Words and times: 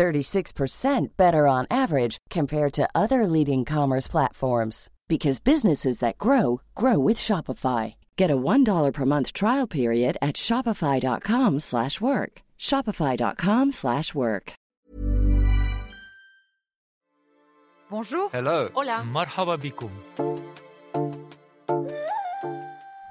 36% 0.00 1.08
better 1.18 1.46
on 1.46 1.66
average 1.70 2.16
compared 2.30 2.72
to 2.72 2.88
other 2.94 3.26
leading 3.26 3.66
commerce 3.66 4.08
platforms 4.08 4.88
because 5.10 5.40
businesses 5.40 5.98
that 5.98 6.16
grow 6.16 6.60
grow 6.74 6.98
with 6.98 7.18
Shopify. 7.18 7.94
Get 8.16 8.30
a 8.30 8.36
$1 8.36 8.92
per 8.94 9.04
month 9.04 9.32
trial 9.32 9.66
period 9.66 10.16
at 10.22 10.36
Shopify.com 10.36 11.58
slash 11.58 12.00
work. 12.00 12.42
Shopify.com 12.58 13.72
slash 13.72 14.14
work. 14.14 14.52
Bonjour. 17.90 18.30
Hello. 18.30 18.70
Hola. 18.74 19.04
Marhaba. 19.04 19.58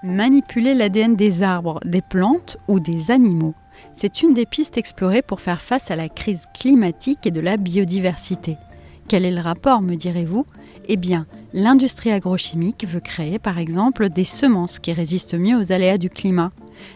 Manipuler 0.04 0.74
l'ADN 0.74 1.16
des 1.18 1.44
arbres, 1.44 1.82
des 1.84 2.02
plantes 2.02 2.56
ou 2.70 2.80
des 2.80 3.12
animaux 3.12 3.54
c'est 3.94 4.22
une 4.22 4.34
des 4.34 4.46
pistes 4.46 4.78
explorées 4.78 5.22
pour 5.22 5.42
faire 5.42 5.62
face 5.62 5.92
à 5.92 5.96
la 5.96 6.10
crise 6.10 6.46
climatique 6.54 7.26
et 7.26 7.32
de 7.32 7.42
la 7.42 7.58
biodiversité. 7.58 8.58
Quel 9.08 9.26
est 9.26 9.32
le 9.32 9.42
rapport, 9.42 9.82
me 9.82 9.96
direz-vous? 9.96 10.46
Eh 10.88 10.96
bien, 10.96 11.26
l'industrie 11.54 12.12
agrochimique 12.12 12.86
veut 12.88 13.00
créer 13.00 13.40
par 13.40 13.58
exemple 13.58 14.10
des 14.10 14.24
semences 14.24 14.80
qui 14.80 14.94
résistent 14.94 15.34
mieux 15.34 15.58
aux 15.58 15.72
aléas 15.72 15.98
du 15.98 16.10
climat. 16.10 16.52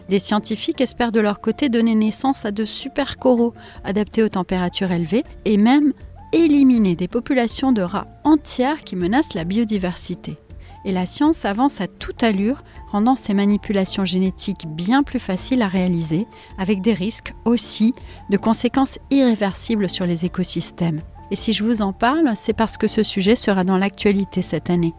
Des 0.08 0.18
scientifiques 0.18 0.80
espèrent 0.80 1.12
de 1.12 1.20
leur 1.20 1.40
côté 1.40 1.68
donner 1.68 1.94
naissance 1.94 2.44
à 2.44 2.52
de 2.52 2.64
super 2.64 3.18
coraux 3.18 3.52
adaptés 3.82 4.22
aux 4.22 4.28
températures 4.28 4.92
élevées 4.92 5.24
et 5.44 5.56
même 5.56 5.92
éliminer 6.32 6.96
des 6.96 7.08
populations 7.08 7.72
de 7.72 7.82
rats 7.82 8.06
entières 8.24 8.84
qui 8.84 8.96
menacent 8.96 9.34
la 9.34 9.44
biodiversité. 9.44 10.36
Et 10.84 10.92
la 10.92 11.06
science 11.06 11.44
avance 11.44 11.80
à 11.80 11.86
toute 11.86 12.22
allure, 12.22 12.62
rendant 12.94 13.16
ces 13.16 13.34
manipulations 13.34 14.04
génétiques 14.04 14.68
bien 14.68 15.02
plus 15.02 15.18
faciles 15.18 15.62
à 15.62 15.66
réaliser, 15.66 16.28
avec 16.58 16.80
des 16.80 16.94
risques 16.94 17.34
aussi 17.44 17.92
de 18.30 18.36
conséquences 18.36 19.00
irréversibles 19.10 19.90
sur 19.90 20.06
les 20.06 20.24
écosystèmes. 20.24 21.00
Et 21.32 21.34
si 21.34 21.52
je 21.52 21.64
vous 21.64 21.82
en 21.82 21.92
parle, 21.92 22.30
c'est 22.36 22.52
parce 22.52 22.76
que 22.76 22.86
ce 22.86 23.02
sujet 23.02 23.34
sera 23.34 23.64
dans 23.64 23.78
l'actualité 23.78 24.42
cette 24.42 24.70
année. 24.70 24.94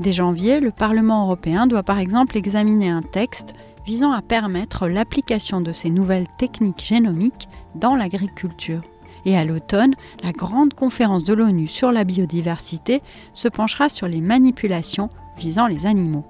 Dès 0.00 0.12
janvier, 0.12 0.58
le 0.58 0.72
Parlement 0.72 1.22
européen 1.22 1.68
doit 1.68 1.84
par 1.84 2.00
exemple 2.00 2.36
examiner 2.36 2.88
un 2.88 3.02
texte 3.02 3.54
visant 3.86 4.10
à 4.10 4.22
permettre 4.22 4.88
l'application 4.88 5.60
de 5.60 5.72
ces 5.72 5.90
nouvelles 5.90 6.26
techniques 6.38 6.84
génomiques 6.84 7.48
dans 7.76 7.94
l'agriculture. 7.94 8.80
Et 9.24 9.38
à 9.38 9.44
l'automne, 9.44 9.94
la 10.24 10.32
grande 10.32 10.74
conférence 10.74 11.22
de 11.22 11.32
l'ONU 11.32 11.68
sur 11.68 11.92
la 11.92 12.02
biodiversité 12.02 13.02
se 13.34 13.46
penchera 13.46 13.88
sur 13.88 14.08
les 14.08 14.20
manipulations 14.20 15.10
visant 15.38 15.68
les 15.68 15.86
animaux. 15.86 16.24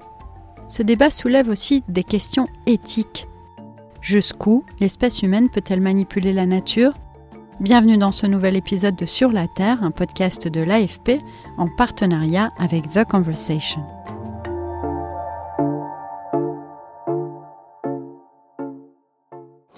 Ce 0.69 0.83
débat 0.83 1.11
soulève 1.11 1.49
aussi 1.49 1.85
des 1.89 2.03
questions 2.03 2.49
éthiques. 2.67 3.29
Jusqu'où 4.01 4.65
l'espèce 4.81 5.23
humaine 5.23 5.49
peut-elle 5.49 5.81
manipuler 5.81 6.33
la 6.33 6.47
nature? 6.47 6.93
Bienvenue 7.61 7.97
dans 7.97 8.13
ce 8.13 8.27
nouvel 8.27 8.57
épisode 8.57 8.97
de 8.97 9.07
Sur 9.07 9.31
la 9.31 9.47
Terre, 9.47 9.83
un 9.83 9.93
podcast 9.93 10.49
de 10.49 10.61
l'AFP 10.61 11.21
en 11.57 11.69
partenariat 11.77 12.51
avec 12.59 12.91
The 12.91 13.05
Conversation. 13.05 13.83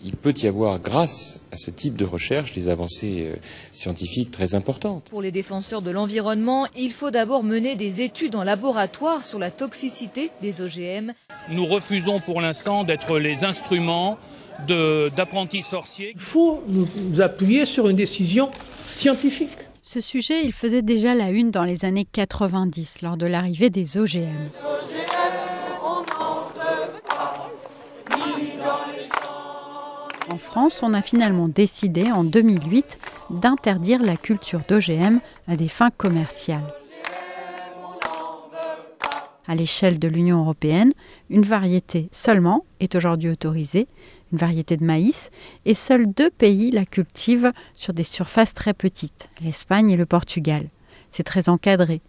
Il 0.04 0.14
peut 0.16 0.34
y 0.40 0.46
avoir, 0.46 0.78
grâce 0.78 1.40
à 1.50 1.56
ce 1.56 1.70
type 1.72 1.96
de 1.96 2.04
recherche, 2.04 2.52
des 2.52 2.68
avancées 2.68 3.30
euh, 3.32 3.36
scientifiques 3.72 4.30
très 4.30 4.54
importantes. 4.54 5.08
Pour 5.10 5.22
les 5.22 5.32
défenseurs 5.32 5.82
de 5.82 5.90
l'environnement, 5.90 6.66
il 6.76 6.92
faut 6.92 7.10
d'abord 7.10 7.42
mener 7.42 7.74
des 7.74 8.00
études 8.00 8.36
en 8.36 8.44
laboratoire 8.44 9.22
sur 9.22 9.38
la 9.40 9.50
toxicité 9.50 10.30
des 10.40 10.60
OGM. 10.60 11.12
Nous 11.50 11.66
refusons 11.66 12.20
pour 12.20 12.40
l'instant 12.40 12.84
d'être 12.84 13.18
les 13.18 13.44
instruments 13.44 14.18
de- 14.68 15.10
d'apprentis 15.16 15.62
sorciers. 15.62 16.12
Il 16.14 16.20
faut 16.20 16.62
nous 16.68 16.86
nous 17.10 17.20
appuyer 17.20 17.64
sur 17.64 17.88
une 17.88 17.96
décision 17.96 18.50
scientifique. 18.82 19.50
Ce 19.82 20.00
sujet, 20.00 20.44
il 20.44 20.52
faisait 20.52 20.82
déjà 20.82 21.14
la 21.14 21.30
une 21.30 21.50
dans 21.50 21.64
les 21.64 21.84
années 21.84 22.06
90 22.12 23.02
lors 23.02 23.16
de 23.16 23.26
l'arrivée 23.26 23.70
des 23.70 23.96
OGM. 23.96 24.50
En 30.30 30.36
France, 30.36 30.82
on 30.82 30.92
a 30.92 31.00
finalement 31.00 31.48
décidé 31.48 32.12
en 32.12 32.22
2008 32.22 32.98
d'interdire 33.30 34.02
la 34.02 34.16
culture 34.16 34.60
d'OGM 34.68 35.20
à 35.46 35.56
des 35.56 35.68
fins 35.68 35.90
commerciales. 35.90 36.74
À 39.46 39.54
l'échelle 39.54 39.98
de 39.98 40.08
l'Union 40.08 40.40
européenne, 40.40 40.92
une 41.30 41.44
variété 41.44 42.10
seulement 42.12 42.66
est 42.80 42.94
aujourd'hui 42.94 43.30
autorisée, 43.30 43.88
une 44.30 44.38
variété 44.38 44.76
de 44.76 44.84
maïs, 44.84 45.30
et 45.64 45.72
seuls 45.72 46.12
deux 46.12 46.28
pays 46.28 46.70
la 46.70 46.84
cultivent 46.84 47.52
sur 47.74 47.94
des 47.94 48.04
surfaces 48.04 48.52
très 48.52 48.74
petites, 48.74 49.30
l'Espagne 49.40 49.90
et 49.90 49.96
le 49.96 50.04
Portugal. 50.04 50.68
C'est 51.10 51.22
très 51.22 51.48
encadré. 51.48 52.02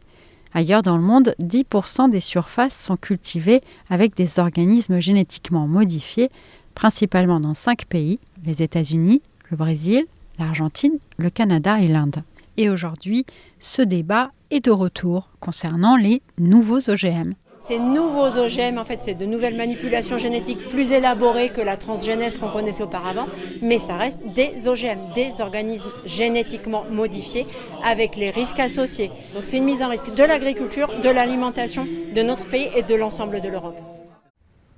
Ailleurs 0.53 0.81
dans 0.81 0.97
le 0.97 1.03
monde, 1.03 1.35
10% 1.39 2.09
des 2.09 2.19
surfaces 2.19 2.77
sont 2.77 2.97
cultivées 2.97 3.61
avec 3.89 4.15
des 4.15 4.39
organismes 4.39 4.99
génétiquement 4.99 5.67
modifiés, 5.67 6.29
principalement 6.79 7.41
dans 7.41 7.55
cinq 7.55 7.87
pays, 7.87 8.19
les 8.45 8.61
États-Unis, 8.61 9.21
le 9.51 9.57
Brésil, 9.57 10.05
l'Argentine, 10.39 10.97
le 11.17 11.29
Canada 11.29 11.77
et 11.81 11.89
l'Inde. 11.89 12.23
Et 12.55 12.69
aujourd'hui, 12.69 13.25
ce 13.59 13.81
débat 13.81 14.31
est 14.49 14.63
de 14.63 14.71
retour 14.71 15.27
concernant 15.41 15.97
les 15.97 16.21
nouveaux 16.37 16.89
OGM. 16.89 17.33
Ces 17.59 17.79
nouveaux 17.79 18.29
OGM, 18.29 18.77
en 18.77 18.85
fait, 18.85 18.99
c'est 19.01 19.13
de 19.13 19.25
nouvelles 19.25 19.57
manipulations 19.57 20.17
génétiques 20.17 20.69
plus 20.69 20.93
élaborées 20.93 21.49
que 21.49 21.59
la 21.59 21.75
transgénèse 21.75 22.37
qu'on 22.37 22.49
connaissait 22.49 22.83
auparavant, 22.83 23.27
mais 23.61 23.77
ça 23.77 23.97
reste 23.97 24.21
des 24.33 24.69
OGM, 24.69 24.99
des 25.15 25.41
organismes 25.41 25.91
génétiquement 26.05 26.85
modifiés 26.89 27.45
avec 27.83 28.15
les 28.15 28.29
risques 28.29 28.61
associés. 28.61 29.11
Donc 29.33 29.43
c'est 29.43 29.57
une 29.57 29.65
mise 29.65 29.83
en 29.83 29.89
risque 29.89 30.13
de 30.15 30.23
l'agriculture, 30.23 30.87
de 31.03 31.09
l'alimentation 31.09 31.85
de 32.15 32.21
notre 32.21 32.47
pays 32.47 32.69
et 32.77 32.83
de 32.83 32.95
l'ensemble 32.95 33.41
de 33.41 33.49
l'Europe. 33.49 33.98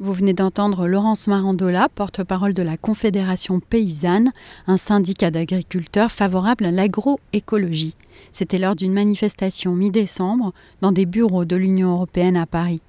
Vous 0.04 0.14
venez 0.14 0.34
d'entendre 0.34 0.88
Laurence 0.88 1.28
Marandola, 1.28 1.88
porte-parole 1.88 2.56
de 2.56 2.64
la 2.64 2.76
Confédération 2.76 3.60
paysanne, 3.60 4.32
un 4.66 4.78
syndicat 4.78 5.30
d'agriculteurs 5.30 6.12
favorable 6.12 6.66
à 6.66 6.72
l'agroécologie. 6.72 7.96
C'était 8.32 8.58
lors 8.58 8.76
d'une 8.76 8.94
manifestation 8.94 9.76
mi-décembre 9.76 10.54
dans 10.82 10.92
des 10.92 11.06
bureaux 11.06 11.46
de 11.46 11.56
l'Union 11.56 11.92
européenne 11.92 12.36
à 12.36 12.48
Paris. 12.48 12.82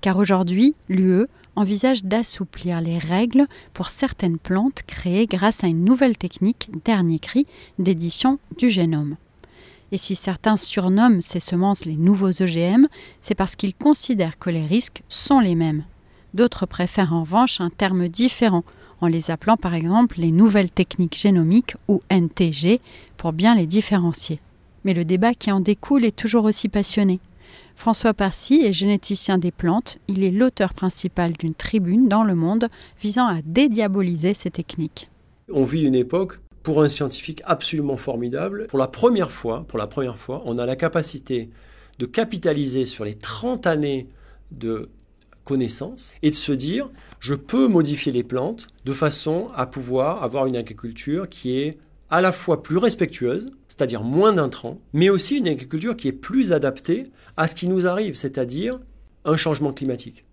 Car 0.00 0.18
aujourd'hui, 0.18 0.76
l'UE 0.88 1.26
envisage 1.56 2.04
d'assouplir 2.04 2.80
les 2.80 2.98
règles 2.98 3.46
pour 3.74 3.88
certaines 3.88 4.38
plantes 4.38 4.82
créées 4.86 5.26
grâce 5.26 5.64
à 5.64 5.66
une 5.66 5.84
nouvelle 5.84 6.16
technique, 6.16 6.70
dernier 6.84 7.18
cri, 7.18 7.48
d'édition 7.80 8.38
du 8.56 8.70
génome. 8.70 9.16
Et 9.90 9.98
si 9.98 10.14
certains 10.14 10.56
surnomment 10.56 11.22
ces 11.22 11.40
semences 11.40 11.84
les 11.84 11.96
nouveaux 11.96 12.40
OGM, 12.40 12.86
c'est 13.20 13.34
parce 13.34 13.56
qu'ils 13.56 13.74
considèrent 13.74 14.38
que 14.38 14.50
les 14.50 14.64
risques 14.64 15.02
sont 15.08 15.40
les 15.40 15.56
mêmes. 15.56 15.82
D'autres 16.34 16.66
préfèrent 16.66 17.12
en 17.12 17.22
revanche 17.22 17.60
un 17.60 17.70
terme 17.70 18.08
différent, 18.08 18.64
en 19.00 19.06
les 19.06 19.30
appelant 19.30 19.56
par 19.56 19.74
exemple 19.74 20.16
les 20.18 20.32
nouvelles 20.32 20.70
techniques 20.70 21.16
génomiques 21.16 21.76
ou 21.88 22.02
NTG, 22.10 22.80
pour 23.16 23.32
bien 23.32 23.54
les 23.54 23.66
différencier. 23.66 24.40
Mais 24.84 24.94
le 24.94 25.04
débat 25.04 25.34
qui 25.34 25.50
en 25.50 25.60
découle 25.60 26.04
est 26.04 26.16
toujours 26.16 26.44
aussi 26.44 26.68
passionné. 26.68 27.20
François 27.74 28.14
Parcy 28.14 28.62
est 28.64 28.72
généticien 28.72 29.38
des 29.38 29.50
plantes, 29.50 29.98
il 30.08 30.24
est 30.24 30.30
l'auteur 30.30 30.72
principal 30.72 31.32
d'une 31.34 31.54
tribune 31.54 32.08
dans 32.08 32.24
le 32.24 32.34
monde 32.34 32.68
visant 33.00 33.26
à 33.26 33.42
dédiaboliser 33.44 34.32
ces 34.34 34.50
techniques. 34.50 35.10
On 35.52 35.64
vit 35.64 35.82
une 35.82 35.94
époque 35.94 36.40
pour 36.62 36.82
un 36.82 36.88
scientifique 36.88 37.42
absolument 37.44 37.96
formidable. 37.96 38.66
Pour 38.68 38.78
la 38.78 38.88
première 38.88 39.30
fois, 39.30 39.64
pour 39.68 39.78
la 39.78 39.86
première 39.86 40.18
fois, 40.18 40.42
on 40.46 40.58
a 40.58 40.66
la 40.66 40.74
capacité 40.74 41.50
de 41.98 42.06
capitaliser 42.06 42.86
sur 42.86 43.04
les 43.04 43.14
30 43.14 43.66
années 43.66 44.08
de 44.50 44.88
connaissances 45.46 46.12
et 46.22 46.28
de 46.30 46.34
se 46.34 46.52
dire 46.52 46.90
je 47.20 47.34
peux 47.34 47.68
modifier 47.68 48.12
les 48.12 48.22
plantes 48.22 48.66
de 48.84 48.92
façon 48.92 49.48
à 49.54 49.64
pouvoir 49.64 50.22
avoir 50.22 50.44
une 50.44 50.56
agriculture 50.56 51.30
qui 51.30 51.56
est 51.58 51.78
à 52.10 52.20
la 52.20 52.32
fois 52.32 52.62
plus 52.62 52.76
respectueuse, 52.76 53.50
c'est-à-dire 53.68 54.02
moins 54.02 54.32
d'intrants, 54.32 54.78
mais 54.92 55.08
aussi 55.08 55.38
une 55.38 55.48
agriculture 55.48 55.96
qui 55.96 56.08
est 56.08 56.12
plus 56.12 56.52
adaptée 56.52 57.10
à 57.36 57.48
ce 57.48 57.54
qui 57.54 57.68
nous 57.68 57.86
arrive, 57.86 58.14
c'est-à-dire 58.14 58.78
un 59.24 59.36
changement 59.36 59.72
climatique. 59.72 60.24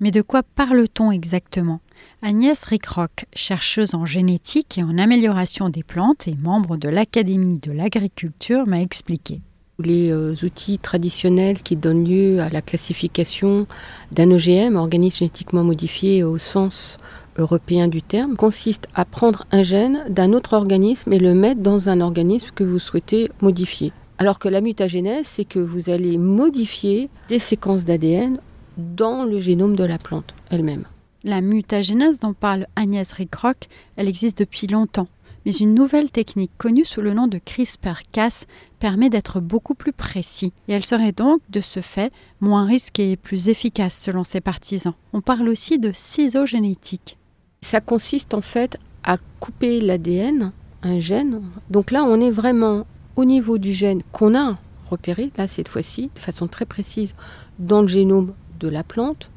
Mais 0.00 0.10
de 0.10 0.22
quoi 0.22 0.42
parle-t-on 0.42 1.10
exactement? 1.10 1.80
Agnès 2.22 2.62
Rickrock, 2.64 3.26
chercheuse 3.34 3.94
en 3.94 4.06
génétique 4.06 4.78
et 4.78 4.82
en 4.82 4.96
amélioration 4.96 5.68
des 5.68 5.82
plantes 5.82 6.28
et 6.28 6.36
membre 6.36 6.76
de 6.76 6.88
l'Académie 6.88 7.58
de 7.58 7.72
l'agriculture, 7.72 8.66
m'a 8.66 8.80
expliqué. 8.80 9.40
Les 9.84 10.10
euh, 10.10 10.34
outils 10.42 10.80
traditionnels 10.80 11.62
qui 11.62 11.76
donnent 11.76 12.04
lieu 12.04 12.40
à 12.40 12.48
la 12.48 12.62
classification 12.62 13.68
d'un 14.10 14.32
OGM, 14.32 14.74
organisme 14.74 15.18
génétiquement 15.18 15.62
modifié 15.62 16.24
au 16.24 16.36
sens 16.36 16.98
européen 17.36 17.86
du 17.86 18.02
terme, 18.02 18.34
consistent 18.34 18.88
à 18.96 19.04
prendre 19.04 19.44
un 19.52 19.62
gène 19.62 20.04
d'un 20.08 20.32
autre 20.32 20.54
organisme 20.54 21.12
et 21.12 21.20
le 21.20 21.32
mettre 21.32 21.60
dans 21.60 21.88
un 21.88 22.00
organisme 22.00 22.48
que 22.56 22.64
vous 22.64 22.80
souhaitez 22.80 23.30
modifier. 23.40 23.92
Alors 24.18 24.40
que 24.40 24.48
la 24.48 24.60
mutagénèse, 24.60 25.28
c'est 25.28 25.44
que 25.44 25.60
vous 25.60 25.90
allez 25.90 26.18
modifier 26.18 27.08
des 27.28 27.38
séquences 27.38 27.84
d'ADN 27.84 28.40
dans 28.78 29.22
le 29.22 29.38
génome 29.38 29.76
de 29.76 29.84
la 29.84 29.98
plante 29.98 30.34
elle-même. 30.50 30.86
La 31.22 31.40
mutagénèse 31.40 32.18
dont 32.18 32.34
parle 32.34 32.66
Agnès 32.74 33.12
Rickrock, 33.12 33.68
elle 33.94 34.08
existe 34.08 34.38
depuis 34.38 34.66
longtemps. 34.66 35.06
Mais 35.46 35.52
une 35.52 35.74
nouvelle 35.74 36.10
technique 36.10 36.50
connue 36.58 36.84
sous 36.84 37.00
le 37.00 37.14
nom 37.14 37.26
de 37.26 37.38
CRISPR-Cas 37.38 38.44
permet 38.78 39.08
d'être 39.08 39.40
beaucoup 39.40 39.74
plus 39.74 39.92
précis. 39.92 40.52
Et 40.68 40.72
elle 40.72 40.84
serait 40.84 41.12
donc, 41.12 41.40
de 41.48 41.60
ce 41.60 41.80
fait, 41.80 42.12
moins 42.40 42.66
risquée 42.66 43.12
et 43.12 43.16
plus 43.16 43.48
efficace 43.48 43.96
selon 43.96 44.24
ses 44.24 44.40
partisans. 44.40 44.94
On 45.12 45.20
parle 45.20 45.48
aussi 45.48 45.78
de 45.78 45.92
ciseaux 45.92 46.46
génétiques. 46.46 47.16
Ça 47.60 47.80
consiste 47.80 48.34
en 48.34 48.40
fait 48.40 48.78
à 49.04 49.16
couper 49.40 49.80
l'ADN, 49.80 50.52
un 50.82 51.00
gène. 51.00 51.40
Donc 51.70 51.90
là, 51.90 52.04
on 52.04 52.20
est 52.20 52.30
vraiment 52.30 52.86
au 53.16 53.24
niveau 53.24 53.58
du 53.58 53.72
gène 53.72 54.02
qu'on 54.12 54.36
a 54.36 54.58
repéré, 54.90 55.30
là 55.36 55.46
cette 55.46 55.68
fois-ci, 55.68 56.10
de 56.14 56.20
façon 56.20 56.46
très 56.46 56.66
précise, 56.66 57.14
dans 57.58 57.82
le 57.82 57.88
génome 57.88 58.34
de 58.60 58.68
la 58.68 58.84
plante. 58.84 59.30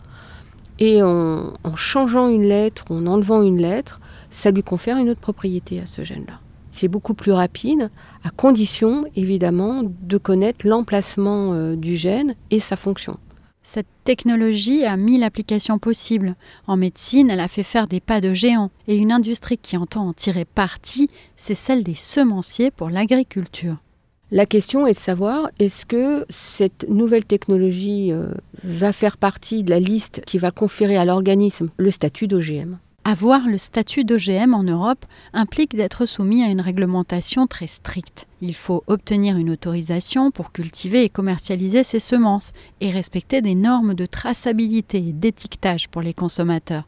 Et 0.79 1.01
en, 1.03 1.53
en 1.63 1.75
changeant 1.75 2.27
une 2.27 2.43
lettre, 2.43 2.85
en 2.89 3.05
enlevant 3.05 3.41
une 3.43 3.61
lettre, 3.61 4.00
ça 4.31 4.49
lui 4.49 4.63
confère 4.63 4.97
une 4.97 5.09
autre 5.09 5.19
propriété 5.19 5.79
à 5.79 5.85
ce 5.85 6.03
gène-là. 6.03 6.39
C'est 6.71 6.87
beaucoup 6.87 7.13
plus 7.13 7.33
rapide, 7.33 7.91
à 8.23 8.29
condition 8.29 9.05
évidemment 9.15 9.83
de 9.83 10.17
connaître 10.17 10.65
l'emplacement 10.65 11.53
euh, 11.53 11.75
du 11.75 11.95
gène 11.97 12.35
et 12.49 12.59
sa 12.59 12.77
fonction. 12.77 13.17
Cette 13.61 13.87
technologie 14.05 14.85
a 14.85 14.97
mille 14.97 15.23
applications 15.23 15.77
possibles. 15.77 16.35
En 16.65 16.77
médecine, 16.77 17.29
elle 17.29 17.41
a 17.41 17.47
fait 17.47 17.61
faire 17.61 17.87
des 17.87 17.99
pas 17.99 18.19
de 18.19 18.33
géant. 18.33 18.71
Et 18.87 18.95
une 18.95 19.11
industrie 19.11 19.57
qui 19.57 19.77
entend 19.77 20.07
en 20.07 20.13
tirer 20.13 20.45
parti, 20.45 21.09
c'est 21.35 21.53
celle 21.53 21.83
des 21.83 21.93
semenciers 21.93 22.71
pour 22.71 22.89
l'agriculture. 22.89 23.77
La 24.31 24.45
question 24.45 24.87
est 24.87 24.93
de 24.93 24.97
savoir 24.97 25.51
est-ce 25.59 25.85
que 25.85 26.25
cette 26.29 26.87
nouvelle 26.89 27.25
technologie 27.25 28.13
euh, 28.13 28.33
va 28.63 28.93
faire 28.93 29.17
partie 29.17 29.63
de 29.63 29.69
la 29.69 29.79
liste 29.79 30.21
qui 30.25 30.37
va 30.37 30.51
conférer 30.51 30.97
à 30.97 31.05
l'organisme 31.05 31.69
le 31.77 31.91
statut 31.91 32.27
d'OGM 32.27 32.79
avoir 33.03 33.47
le 33.47 33.57
statut 33.57 34.03
d'OGM 34.03 34.53
en 34.53 34.63
Europe 34.63 35.05
implique 35.33 35.75
d'être 35.75 36.05
soumis 36.05 36.43
à 36.43 36.49
une 36.49 36.61
réglementation 36.61 37.47
très 37.47 37.67
stricte. 37.67 38.27
Il 38.41 38.53
faut 38.53 38.83
obtenir 38.87 39.37
une 39.37 39.49
autorisation 39.49 40.29
pour 40.31 40.51
cultiver 40.51 41.03
et 41.03 41.09
commercialiser 41.09 41.83
ces 41.83 41.99
semences 41.99 42.51
et 42.79 42.91
respecter 42.91 43.41
des 43.41 43.55
normes 43.55 43.95
de 43.95 44.05
traçabilité 44.05 44.99
et 44.99 45.13
d'étiquetage 45.13 45.89
pour 45.89 46.01
les 46.01 46.13
consommateurs. 46.13 46.87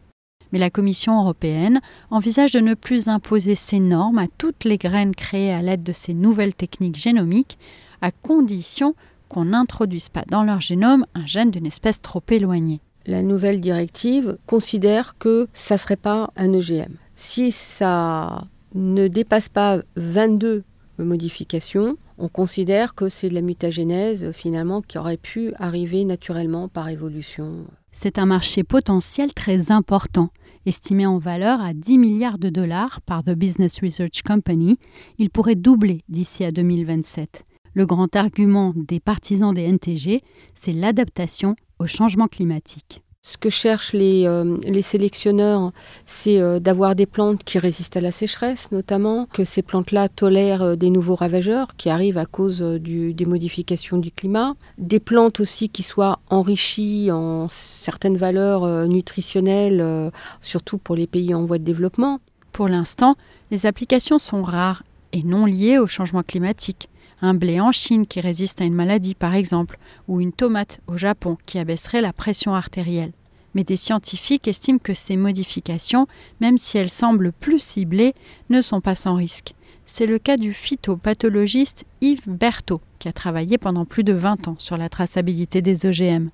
Mais 0.51 0.59
la 0.59 0.69
Commission 0.69 1.19
européenne 1.19 1.81
envisage 2.11 2.51
de 2.51 2.59
ne 2.59 2.75
plus 2.75 3.07
imposer 3.07 3.55
ces 3.55 3.79
normes 3.79 4.19
à 4.19 4.27
toutes 4.37 4.65
les 4.65 4.77
graines 4.77 5.15
créées 5.15 5.51
à 5.51 5.63
l'aide 5.63 5.81
de 5.81 5.93
ces 5.93 6.13
nouvelles 6.13 6.53
techniques 6.53 6.95
génomiques, 6.95 7.57
à 8.01 8.11
condition 8.11 8.93
qu'on 9.29 9.45
n'introduise 9.45 10.09
pas 10.09 10.25
dans 10.29 10.43
leur 10.43 10.61
génome 10.61 11.07
un 11.15 11.25
gène 11.25 11.49
d'une 11.49 11.65
espèce 11.65 12.01
trop 12.01 12.21
éloignée 12.29 12.81
la 13.05 13.21
nouvelle 13.21 13.61
directive 13.61 14.37
considère 14.45 15.17
que 15.17 15.47
ça 15.53 15.75
ne 15.75 15.79
serait 15.79 15.95
pas 15.95 16.31
un 16.35 16.53
OGM. 16.53 16.95
Si 17.15 17.51
ça 17.51 18.45
ne 18.73 19.07
dépasse 19.07 19.49
pas 19.49 19.79
22 19.95 20.63
modifications, 20.97 21.97
on 22.17 22.27
considère 22.27 22.95
que 22.95 23.09
c'est 23.09 23.29
de 23.29 23.33
la 23.33 23.41
mutagénèse 23.41 24.31
finalement 24.31 24.81
qui 24.81 24.97
aurait 24.97 25.17
pu 25.17 25.53
arriver 25.57 26.05
naturellement 26.05 26.67
par 26.67 26.89
évolution. 26.89 27.65
C'est 27.91 28.17
un 28.17 28.25
marché 28.25 28.63
potentiel 28.63 29.33
très 29.33 29.71
important. 29.71 30.29
Estimé 30.65 31.05
en 31.05 31.17
valeur 31.17 31.61
à 31.61 31.73
10 31.73 31.97
milliards 31.97 32.37
de 32.37 32.49
dollars 32.49 33.01
par 33.01 33.23
The 33.23 33.31
Business 33.31 33.81
Research 33.81 34.21
Company, 34.25 34.77
il 35.17 35.29
pourrait 35.29 35.55
doubler 35.55 36.01
d'ici 36.07 36.43
à 36.43 36.51
2027. 36.51 37.45
Le 37.73 37.85
grand 37.85 38.15
argument 38.15 38.73
des 38.75 38.99
partisans 38.99 39.53
des 39.53 39.63
NTG, 39.63 40.21
c'est 40.53 40.73
l'adaptation 40.73 41.55
au 41.79 41.87
changement 41.87 42.27
climatique. 42.27 43.01
Ce 43.25 43.37
que 43.37 43.49
cherchent 43.49 43.93
les, 43.93 44.27
euh, 44.27 44.57
les 44.63 44.81
sélectionneurs, 44.81 45.71
c'est 46.05 46.41
euh, 46.41 46.59
d'avoir 46.59 46.93
des 46.93 47.05
plantes 47.05 47.43
qui 47.45 47.57
résistent 47.57 47.95
à 47.95 48.01
la 48.01 48.11
sécheresse 48.11 48.69
notamment, 48.73 49.27
que 49.31 49.45
ces 49.45 49.61
plantes-là 49.61 50.09
tolèrent 50.09 50.61
euh, 50.61 50.75
des 50.75 50.89
nouveaux 50.89 51.15
ravageurs 51.15 51.77
qui 51.77 51.89
arrivent 51.89 52.17
à 52.17 52.25
cause 52.25 52.61
du, 52.61 53.13
des 53.13 53.25
modifications 53.25 53.97
du 53.97 54.11
climat, 54.11 54.55
des 54.77 54.99
plantes 54.99 55.39
aussi 55.39 55.69
qui 55.69 55.83
soient 55.83 56.19
enrichies 56.29 57.11
en 57.11 57.47
certaines 57.49 58.17
valeurs 58.17 58.87
nutritionnelles, 58.87 60.11
surtout 60.41 60.77
pour 60.77 60.95
les 60.95 61.07
pays 61.07 61.33
en 61.33 61.45
voie 61.45 61.59
de 61.59 61.63
développement. 61.63 62.19
Pour 62.51 62.67
l'instant, 62.67 63.15
les 63.51 63.65
applications 63.65 64.19
sont 64.19 64.43
rares 64.43 64.83
et 65.13 65.23
non 65.23 65.45
liées 65.45 65.77
au 65.77 65.87
changement 65.87 66.23
climatique 66.23 66.89
un 67.23 67.33
blé 67.33 67.61
en 67.61 67.71
Chine 67.71 68.05
qui 68.05 68.19
résiste 68.19 68.59
à 68.61 68.65
une 68.65 68.75
maladie 68.75 69.15
par 69.15 69.33
exemple, 69.33 69.79
ou 70.07 70.19
une 70.19 70.33
tomate 70.33 70.81
au 70.87 70.97
Japon 70.97 71.37
qui 71.45 71.57
abaisserait 71.57 72.01
la 72.01 72.13
pression 72.13 72.53
artérielle. 72.53 73.13
Mais 73.55 73.63
des 73.63 73.77
scientifiques 73.77 74.47
estiment 74.47 74.77
que 74.77 74.93
ces 74.93 75.15
modifications, 75.15 76.07
même 76.41 76.57
si 76.57 76.77
elles 76.77 76.89
semblent 76.89 77.31
plus 77.31 77.59
ciblées, 77.59 78.13
ne 78.49 78.61
sont 78.61 78.81
pas 78.81 78.95
sans 78.95 79.15
risque. 79.15 79.55
C'est 79.85 80.05
le 80.05 80.19
cas 80.19 80.37
du 80.37 80.53
phytopathologiste 80.53 81.85
Yves 82.01 82.27
Berthaud, 82.27 82.81
qui 82.99 83.07
a 83.07 83.13
travaillé 83.13 83.57
pendant 83.57 83.85
plus 83.85 84.03
de 84.03 84.13
20 84.13 84.49
ans 84.49 84.55
sur 84.57 84.75
la 84.75 84.89
traçabilité 84.89 85.61
des 85.61 85.85
OGM. 85.85 86.29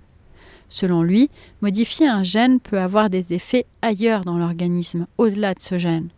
Selon 0.70 1.04
lui, 1.04 1.30
modifier 1.62 2.08
un 2.08 2.24
gène 2.24 2.60
peut 2.60 2.80
avoir 2.80 3.10
des 3.10 3.34
effets 3.34 3.66
ailleurs 3.82 4.22
dans 4.22 4.38
l'organisme, 4.38 5.06
au-delà 5.18 5.54
de 5.54 5.60
ce 5.60 5.78
gène. 5.78 6.10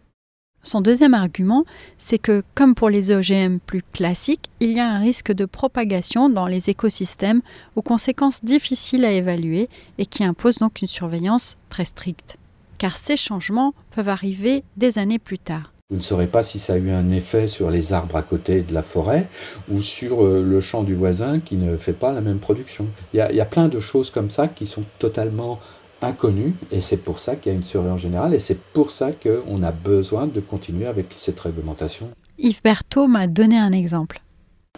Son 0.63 0.81
deuxième 0.81 1.15
argument, 1.15 1.65
c'est 1.97 2.19
que, 2.19 2.43
comme 2.53 2.75
pour 2.75 2.89
les 2.89 3.09
OGM 3.09 3.57
plus 3.57 3.81
classiques, 3.93 4.49
il 4.59 4.73
y 4.73 4.79
a 4.79 4.87
un 4.87 4.99
risque 4.99 5.31
de 5.31 5.45
propagation 5.45 6.29
dans 6.29 6.45
les 6.45 6.69
écosystèmes 6.69 7.41
aux 7.75 7.81
conséquences 7.81 8.45
difficiles 8.45 9.03
à 9.03 9.11
évaluer 9.11 9.69
et 9.97 10.05
qui 10.05 10.23
imposent 10.23 10.59
donc 10.59 10.81
une 10.81 10.87
surveillance 10.87 11.57
très 11.69 11.85
stricte. 11.85 12.37
Car 12.77 12.95
ces 12.97 13.17
changements 13.17 13.73
peuvent 13.95 14.09
arriver 14.09 14.63
des 14.77 14.99
années 14.99 15.19
plus 15.19 15.39
tard. 15.39 15.73
Vous 15.89 15.97
ne 15.97 16.01
saurez 16.01 16.27
pas 16.27 16.41
si 16.41 16.57
ça 16.57 16.73
a 16.73 16.77
eu 16.77 16.89
un 16.91 17.11
effet 17.11 17.47
sur 17.47 17.69
les 17.69 17.91
arbres 17.91 18.15
à 18.15 18.21
côté 18.21 18.61
de 18.61 18.73
la 18.73 18.81
forêt 18.81 19.27
ou 19.69 19.81
sur 19.81 20.23
euh, 20.23 20.41
le 20.41 20.61
champ 20.61 20.83
du 20.83 20.95
voisin 20.95 21.41
qui 21.41 21.57
ne 21.57 21.75
fait 21.75 21.91
pas 21.91 22.13
la 22.13 22.21
même 22.21 22.39
production. 22.39 22.87
Il 23.13 23.17
y 23.17 23.19
a, 23.19 23.30
il 23.30 23.35
y 23.35 23.41
a 23.41 23.45
plein 23.45 23.68
de 23.68 23.81
choses 23.81 24.09
comme 24.09 24.30
ça 24.30 24.47
qui 24.47 24.68
sont 24.68 24.85
totalement 24.99 25.59
inconnu 26.01 26.53
et 26.71 26.81
c'est 26.81 26.97
pour 26.97 27.19
ça 27.19 27.35
qu'il 27.35 27.51
y 27.51 27.55
a 27.55 27.57
une 27.57 27.63
surveillance 27.63 28.01
générale 28.01 28.33
et 28.33 28.39
c'est 28.39 28.59
pour 28.59 28.91
ça 28.91 29.11
qu'on 29.11 29.63
a 29.63 29.71
besoin 29.71 30.27
de 30.27 30.39
continuer 30.39 30.87
avec 30.87 31.07
cette 31.15 31.39
réglementation. 31.39 32.09
Yves 32.37 32.61
Berthaud 32.63 33.07
m'a 33.07 33.27
donné 33.27 33.57
un 33.57 33.71
exemple. 33.71 34.21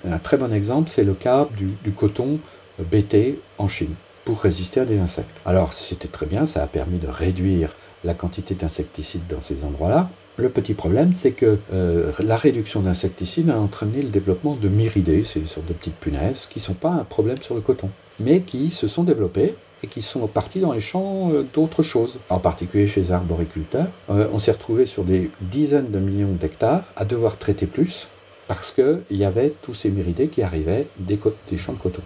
Un 0.05 0.19
très 0.19 0.37
bon 0.37 0.53
exemple, 0.53 0.89
c'est 0.89 1.03
le 1.03 1.13
cas 1.13 1.47
du, 1.55 1.69
du 1.83 1.91
coton 1.91 2.39
BT 2.79 3.39
en 3.57 3.67
Chine 3.67 3.93
pour 4.25 4.41
résister 4.41 4.79
à 4.79 4.85
des 4.85 4.99
insectes. 4.99 5.29
Alors 5.45 5.73
c'était 5.73 6.07
très 6.07 6.25
bien, 6.25 6.45
ça 6.45 6.63
a 6.63 6.67
permis 6.67 6.97
de 6.97 7.07
réduire 7.07 7.73
la 8.03 8.13
quantité 8.13 8.53
d'insecticides 8.55 9.27
dans 9.29 9.41
ces 9.41 9.63
endroits-là. 9.63 10.09
Le 10.35 10.49
petit 10.49 10.73
problème, 10.73 11.13
c'est 11.13 11.31
que 11.31 11.59
euh, 11.71 12.11
la 12.19 12.37
réduction 12.37 12.81
d'insecticides 12.81 13.49
a 13.49 13.59
entraîné 13.59 14.01
le 14.01 14.09
développement 14.09 14.55
de 14.55 14.67
myridés, 14.67 15.23
c'est 15.25 15.39
une 15.39 15.47
sorte 15.47 15.67
de 15.67 15.73
petites 15.73 15.95
punaises, 15.95 16.47
qui 16.49 16.59
ne 16.59 16.63
sont 16.63 16.73
pas 16.73 16.89
un 16.89 17.03
problème 17.03 17.37
sur 17.41 17.53
le 17.53 17.61
coton, 17.61 17.89
mais 18.19 18.41
qui 18.41 18.71
se 18.71 18.87
sont 18.87 19.03
développées 19.03 19.53
et 19.83 19.87
qui 19.87 20.01
sont 20.01 20.25
partis 20.27 20.59
dans 20.59 20.71
les 20.71 20.79
champs 20.79 21.31
euh, 21.31 21.45
d'autres 21.53 21.83
choses. 21.83 22.19
En 22.29 22.39
particulier 22.39 22.87
chez 22.87 23.01
les 23.01 23.11
arboriculteurs, 23.11 23.87
euh, 24.09 24.27
on 24.31 24.39
s'est 24.39 24.51
retrouvé 24.51 24.85
sur 24.85 25.03
des 25.03 25.29
dizaines 25.41 25.91
de 25.91 25.99
millions 25.99 26.31
d'hectares 26.31 26.85
à 26.95 27.05
devoir 27.05 27.37
traiter 27.37 27.67
plus 27.67 28.07
parce 28.47 28.71
qu'il 28.71 29.03
y 29.11 29.25
avait 29.25 29.53
tous 29.61 29.73
ces 29.73 29.89
myridés 29.89 30.27
qui 30.27 30.41
arrivaient 30.41 30.87
des, 30.97 31.19
des 31.49 31.57
champs 31.57 31.73
de 31.73 31.79
coton. 31.79 32.01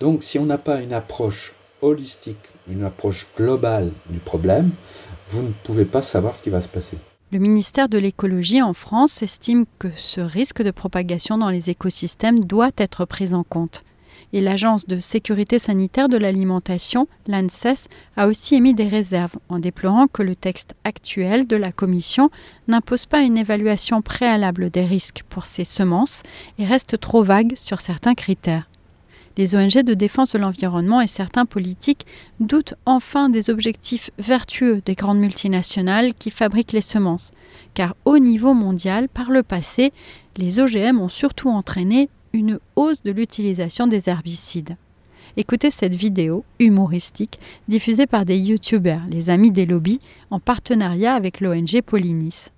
Donc 0.00 0.24
si 0.24 0.38
on 0.38 0.46
n'a 0.46 0.58
pas 0.58 0.80
une 0.80 0.92
approche 0.92 1.52
holistique, 1.82 2.48
une 2.68 2.84
approche 2.84 3.26
globale 3.36 3.90
du 4.08 4.18
problème, 4.18 4.70
vous 5.28 5.42
ne 5.42 5.52
pouvez 5.64 5.84
pas 5.84 6.02
savoir 6.02 6.36
ce 6.36 6.42
qui 6.42 6.50
va 6.50 6.60
se 6.60 6.68
passer. 6.68 6.96
Le 7.32 7.38
ministère 7.38 7.88
de 7.88 7.98
l'écologie 7.98 8.60
en 8.60 8.74
France 8.74 9.22
estime 9.22 9.64
que 9.78 9.88
ce 9.96 10.20
risque 10.20 10.62
de 10.62 10.70
propagation 10.70 11.38
dans 11.38 11.48
les 11.48 11.70
écosystèmes 11.70 12.44
doit 12.44 12.72
être 12.76 13.06
pris 13.06 13.32
en 13.32 13.42
compte 13.42 13.84
et 14.32 14.40
l'Agence 14.40 14.86
de 14.86 14.98
sécurité 15.00 15.58
sanitaire 15.58 16.08
de 16.08 16.16
l'alimentation, 16.16 17.06
l'ANSES, 17.26 17.88
a 18.16 18.26
aussi 18.26 18.54
émis 18.54 18.74
des 18.74 18.88
réserves 18.88 19.36
en 19.48 19.58
déplorant 19.58 20.06
que 20.06 20.22
le 20.22 20.36
texte 20.36 20.74
actuel 20.84 21.46
de 21.46 21.56
la 21.56 21.72
Commission 21.72 22.30
n'impose 22.68 23.06
pas 23.06 23.22
une 23.22 23.38
évaluation 23.38 24.02
préalable 24.02 24.70
des 24.70 24.84
risques 24.84 25.24
pour 25.28 25.44
ces 25.44 25.64
semences 25.64 26.22
et 26.58 26.64
reste 26.64 26.98
trop 26.98 27.22
vague 27.22 27.56
sur 27.56 27.80
certains 27.80 28.14
critères. 28.14 28.68
Les 29.38 29.56
ONG 29.56 29.82
de 29.82 29.94
défense 29.94 30.32
de 30.32 30.38
l'environnement 30.38 31.00
et 31.00 31.06
certains 31.06 31.46
politiques 31.46 32.06
doutent 32.38 32.74
enfin 32.84 33.30
des 33.30 33.48
objectifs 33.48 34.10
vertueux 34.18 34.82
des 34.84 34.94
grandes 34.94 35.20
multinationales 35.20 36.12
qui 36.14 36.30
fabriquent 36.30 36.72
les 36.72 36.82
semences, 36.82 37.30
car 37.72 37.96
au 38.04 38.18
niveau 38.18 38.52
mondial, 38.52 39.08
par 39.08 39.30
le 39.30 39.42
passé, 39.42 39.92
les 40.36 40.60
OGM 40.60 41.00
ont 41.00 41.08
surtout 41.08 41.48
entraîné 41.48 42.10
une 42.32 42.58
hausse 42.76 43.02
de 43.02 43.10
l'utilisation 43.10 43.86
des 43.86 44.08
herbicides. 44.08 44.76
Écoutez 45.36 45.70
cette 45.70 45.94
vidéo 45.94 46.44
humoristique 46.58 47.38
diffusée 47.68 48.06
par 48.06 48.24
des 48.24 48.36
youtubeurs, 48.36 49.02
les 49.08 49.30
amis 49.30 49.50
des 49.50 49.64
lobbies, 49.64 50.00
en 50.30 50.40
partenariat 50.40 51.14
avec 51.14 51.40
l'ONG 51.40 51.80
Polynis. 51.84 52.48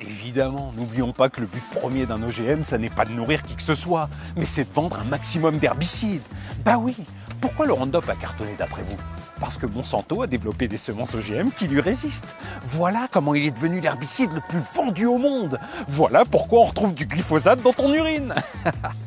Évidemment, 0.00 0.72
n'oublions 0.76 1.12
pas 1.12 1.28
que 1.28 1.40
le 1.40 1.48
but 1.48 1.62
premier 1.72 2.06
d'un 2.06 2.22
OGM, 2.22 2.62
ça 2.62 2.78
n'est 2.78 2.88
pas 2.88 3.04
de 3.04 3.10
nourrir 3.10 3.42
qui 3.42 3.56
que 3.56 3.62
ce 3.62 3.74
soit, 3.74 4.08
mais 4.36 4.46
c'est 4.46 4.68
de 4.68 4.72
vendre 4.72 5.00
un 5.00 5.04
maximum 5.04 5.58
d'herbicides. 5.58 6.22
Bah 6.64 6.78
oui, 6.78 6.94
pourquoi 7.40 7.66
le 7.66 7.72
Roundup 7.72 8.08
a 8.08 8.14
cartonné 8.14 8.52
d'après 8.56 8.82
vous? 8.82 8.96
Parce 9.40 9.58
que 9.58 9.66
Monsanto 9.66 10.22
a 10.22 10.26
développé 10.26 10.68
des 10.68 10.78
semences 10.78 11.14
OGM 11.14 11.50
qui 11.50 11.68
lui 11.68 11.80
résistent. 11.80 12.34
Voilà 12.64 13.08
comment 13.10 13.34
il 13.34 13.46
est 13.46 13.50
devenu 13.50 13.80
l'herbicide 13.80 14.32
le 14.32 14.40
plus 14.40 14.60
vendu 14.74 15.06
au 15.06 15.18
monde. 15.18 15.58
Voilà 15.88 16.24
pourquoi 16.24 16.60
on 16.60 16.64
retrouve 16.64 16.94
du 16.94 17.06
glyphosate 17.06 17.62
dans 17.62 17.72
ton 17.72 17.92
urine. 17.92 18.34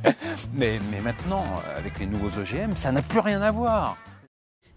mais, 0.53 0.79
maintenant, 1.03 1.43
avec 1.77 1.99
les 1.99 2.05
nouveaux 2.05 2.39
OGM, 2.39 2.75
ça 2.75 2.91
n'a 2.91 3.01
plus 3.01 3.19
rien 3.19 3.41
à 3.41 3.51
voir. 3.51 3.97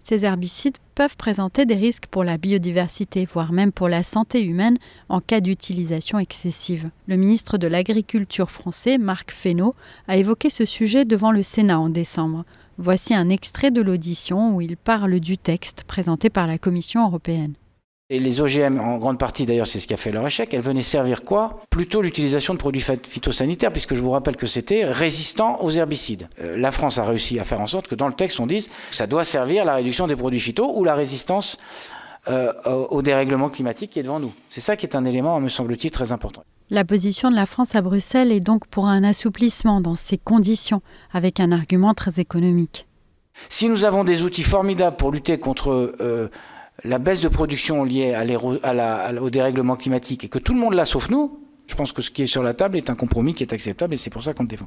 Ces 0.07 0.27
herbicides 0.27 0.77
peuvent 0.95 1.17
présenter 1.17 1.65
des 1.65 1.77
risques 1.77 2.09
pour 2.09 2.25
la 2.25 2.37
biodiversité, 2.37 3.25
voire 3.25 3.53
même 3.53 3.73
pour 3.73 3.89
la 3.89 4.03
santé 4.03 4.45
humaine 4.45 4.77
en 5.09 5.21
cas 5.21 5.41
d'utilisation 5.41 6.19
excessive. 6.19 6.91
Le 7.07 7.17
ministre 7.17 7.57
de 7.57 7.67
l'Agriculture 7.67 8.51
français, 8.51 8.99
Marc 8.99 9.33
Fesneau, 9.33 9.75
a 10.07 10.19
évoqué 10.19 10.51
ce 10.51 10.67
sujet 10.67 11.07
devant 11.07 11.33
le 11.33 11.43
Sénat 11.43 11.81
en 11.81 11.89
décembre. 11.89 12.45
Voici 12.77 13.15
un 13.15 13.31
extrait 13.31 13.71
de 13.71 13.81
l'audition 13.81 14.55
où 14.55 14.61
il 14.61 14.77
parle 14.77 15.21
du 15.21 15.39
texte 15.39 15.85
présenté 15.85 16.29
par 16.29 16.47
la 16.47 16.59
Commission 16.59 17.07
européenne. 17.07 17.55
Et 18.11 18.19
les 18.19 18.43
OGM, 18.43 18.81
en 18.81 18.99
grande 18.99 19.19
partie 19.19 19.47
d'ailleurs, 19.47 19.67
c'est 19.67 19.81
ce 19.81 19.87
qui 19.87 19.95
a 19.95 19.97
fait 19.97 20.13
leur 20.13 20.27
échec, 20.27 20.53
elles 20.53 20.61
venaient 20.61 20.83
servir 20.83 21.23
quoi? 21.23 21.63
Plutôt 21.71 22.03
l'utilisation 22.03 22.53
de 22.53 22.59
produits 22.59 22.83
phytosanitaires, 22.83 23.73
puisque 23.73 23.95
je 23.95 24.03
vous 24.03 24.11
rappelle 24.11 24.37
que 24.37 24.47
c'était 24.47 24.85
résistant 24.85 25.63
aux 25.63 25.71
herbicides. 25.71 26.29
Euh, 26.43 26.55
la 26.59 26.71
France 26.71 26.99
a 26.99 27.05
réussi 27.05 27.39
à 27.39 27.47
faire 27.47 27.63
en 27.63 27.67
sorte 27.67 27.89
que 27.89 27.95
dans 27.95 28.07
le 28.07 28.13
texte, 28.13 28.41
on 28.41 28.47
dise 28.47 28.69
que 28.69 28.95
ça 28.95 29.07
doit 29.07 29.25
servir 29.25 29.65
la 29.65 29.75
réduction 29.77 30.07
des 30.07 30.17
produits 30.17 30.39
phyto 30.39 30.71
ou 30.77 30.85
la 30.85 30.95
résistance 30.95 31.59
euh, 32.29 32.53
au 32.91 33.01
dérèglement 33.01 33.49
climatique 33.49 33.93
qui 33.93 34.01
est 34.01 34.03
devant 34.03 34.21
nous. 34.21 34.35
C'est 34.51 34.61
ça 34.61 34.77
qui 34.77 34.85
est 34.85 34.97
un 34.97 35.07
élément, 35.07 35.41
me 35.41 35.49
semble-t-il, 35.49 35.91
très 35.91 36.13
important. 36.13 36.45
La 36.69 36.85
position 36.85 37.31
de 37.31 37.37
la 37.37 37.47
France 37.47 37.75
à 37.75 37.81
Bruxelles 37.81 38.33
est 38.33 38.41
donc 38.41 38.67
pour 38.67 38.87
un 38.87 39.03
assouplissement 39.03 39.81
dans 39.81 39.95
ces 39.95 40.19
conditions, 40.19 40.83
avec 41.15 41.41
un 41.41 41.53
argument 41.53 41.95
très 41.95 42.21
économique. 42.21 42.87
Si 43.49 43.69
nous 43.69 43.85
avons 43.85 44.05
des 44.05 44.23
outils 44.23 44.43
formidables 44.43 44.97
pour 44.97 45.11
lutter 45.11 45.39
contre 45.39 45.95
euh, 46.01 46.29
la 46.83 46.99
baisse 46.99 47.21
de 47.21 47.29
production 47.29 47.85
liée 47.85 48.15
au 49.21 49.31
dérèglement 49.31 49.77
climatique 49.77 50.25
et 50.25 50.29
que 50.29 50.39
tout 50.39 50.55
le 50.55 50.61
monde 50.61 50.75
l'a 50.75 50.85
sauf 50.85 51.09
nous, 51.11 51.41
je 51.67 51.75
pense 51.75 51.93
que 51.93 52.03
ce 52.03 52.11
qui 52.11 52.23
est 52.23 52.27
sur 52.27 52.43
la 52.43 52.55
table 52.55 52.77
est 52.77 52.91
un 52.91 52.95
compromis 52.95 53.35
qui 53.35 53.43
est 53.43 53.53
acceptable 53.53 53.95
et 53.95 53.97
c'est 53.97 54.11
pour 54.11 54.23
ça 54.23 54.33
qu'on 54.35 54.43
le 54.43 54.49
défend. 54.49 54.67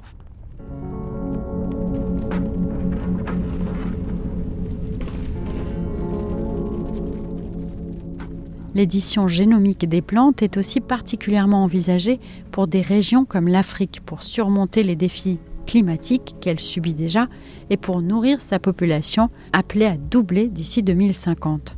L'édition 8.73 9.27
génomique 9.27 9.89
des 9.89 10.03
plantes 10.03 10.43
est 10.43 10.55
aussi 10.55 10.81
particulièrement 10.81 11.63
envisagée 11.63 12.19
pour 12.51 12.67
des 12.67 12.81
régions 12.81 13.25
comme 13.25 13.47
l'Afrique 13.47 14.01
pour 14.05 14.21
surmonter 14.21 14.83
les 14.83 14.95
défis 14.95 15.39
climatiques 15.65 16.35
qu'elle 16.41 16.59
subit 16.59 16.93
déjà 16.93 17.27
et 17.69 17.77
pour 17.77 18.01
nourrir 18.01 18.39
sa 18.39 18.59
population 18.59 19.29
appelée 19.51 19.85
à 19.85 19.97
doubler 19.97 20.47
d'ici 20.47 20.83
2050. 20.83 21.76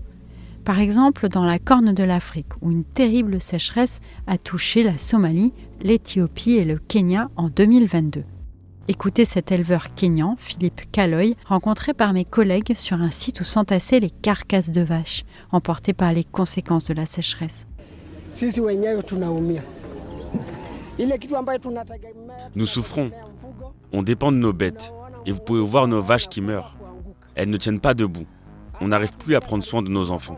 Par 0.70 0.80
exemple, 0.80 1.30
dans 1.30 1.46
la 1.46 1.58
Corne 1.58 1.94
de 1.94 2.04
l'Afrique, 2.04 2.54
où 2.62 2.70
une 2.70 2.84
terrible 2.84 3.42
sécheresse 3.42 4.02
a 4.28 4.38
touché 4.38 4.84
la 4.84 5.00
Somalie, 5.00 5.52
l'Éthiopie 5.82 6.58
et 6.58 6.64
le 6.64 6.78
Kenya 6.78 7.32
en 7.38 7.50
2022. 7.50 8.24
Écoutez 8.88 9.26
cet 9.26 9.52
éleveur 9.52 9.96
kényan, 9.96 10.36
Philippe 10.38 10.82
Kaloy, 10.92 11.34
rencontré 11.48 11.96
par 11.96 12.14
mes 12.14 12.24
collègues 12.24 12.76
sur 12.76 13.02
un 13.02 13.10
site 13.10 13.42
où 13.42 13.44
s'entassaient 13.46 14.00
les 14.00 14.12
carcasses 14.12 14.70
de 14.70 14.82
vaches, 14.82 15.24
emportées 15.52 15.94
par 15.94 16.14
les 16.14 16.24
conséquences 16.24 16.86
de 16.86 16.94
la 16.94 17.08
sécheresse. 17.08 17.66
Nous 22.56 22.68
souffrons. 22.68 23.10
On 23.92 24.04
dépend 24.04 24.32
de 24.32 24.38
nos 24.38 24.54
bêtes. 24.54 24.94
Et 25.26 25.32
vous 25.32 25.42
pouvez 25.42 25.64
voir 25.64 25.88
nos 25.88 26.04
vaches 26.04 26.28
qui 26.28 26.42
meurent. 26.42 26.78
Elles 27.34 27.50
ne 27.50 27.58
tiennent 27.58 27.80
pas 27.80 27.96
debout. 27.96 28.28
On 28.82 28.90
n'arrive 28.90 29.14
plus 29.14 29.36
à 29.36 29.42
prendre 29.42 29.64
soin 29.64 29.82
de 29.82 29.90
nos 29.90 30.12
enfants. 30.12 30.38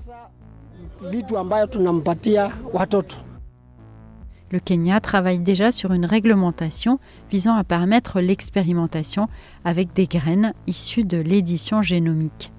Le 4.51 4.59
Kenya 4.59 4.99
travaille 4.99 5.39
déjà 5.39 5.71
sur 5.71 5.93
une 5.93 6.05
réglementation 6.05 6.99
visant 7.31 7.55
à 7.55 7.63
permettre 7.63 8.21
l'expérimentation 8.21 9.27
avec 9.65 9.93
des 9.93 10.05
graines 10.05 10.53
issues 10.67 11.03
de 11.03 11.17
l'édition 11.17 11.81
génomique. 11.81 12.51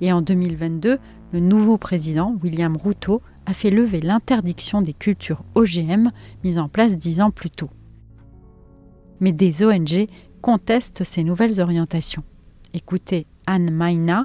Et 0.00 0.12
en 0.12 0.22
2022, 0.22 0.98
le 1.32 1.40
nouveau 1.40 1.76
président, 1.76 2.34
William 2.42 2.74
Ruto, 2.74 3.20
a 3.44 3.52
fait 3.52 3.70
lever 3.70 4.00
l'interdiction 4.00 4.80
des 4.80 4.94
cultures 4.94 5.42
OGM 5.54 6.10
mise 6.42 6.58
en 6.58 6.68
place 6.68 6.96
dix 6.96 7.20
ans 7.20 7.30
plus 7.30 7.50
tôt. 7.50 7.68
Mais 9.20 9.32
des 9.32 9.62
ONG 9.62 10.06
contestent 10.40 11.04
ces 11.04 11.22
nouvelles 11.22 11.60
orientations. 11.60 12.24
Écoutez 12.72 13.26
Anne 13.46 13.70
Maina, 13.70 14.24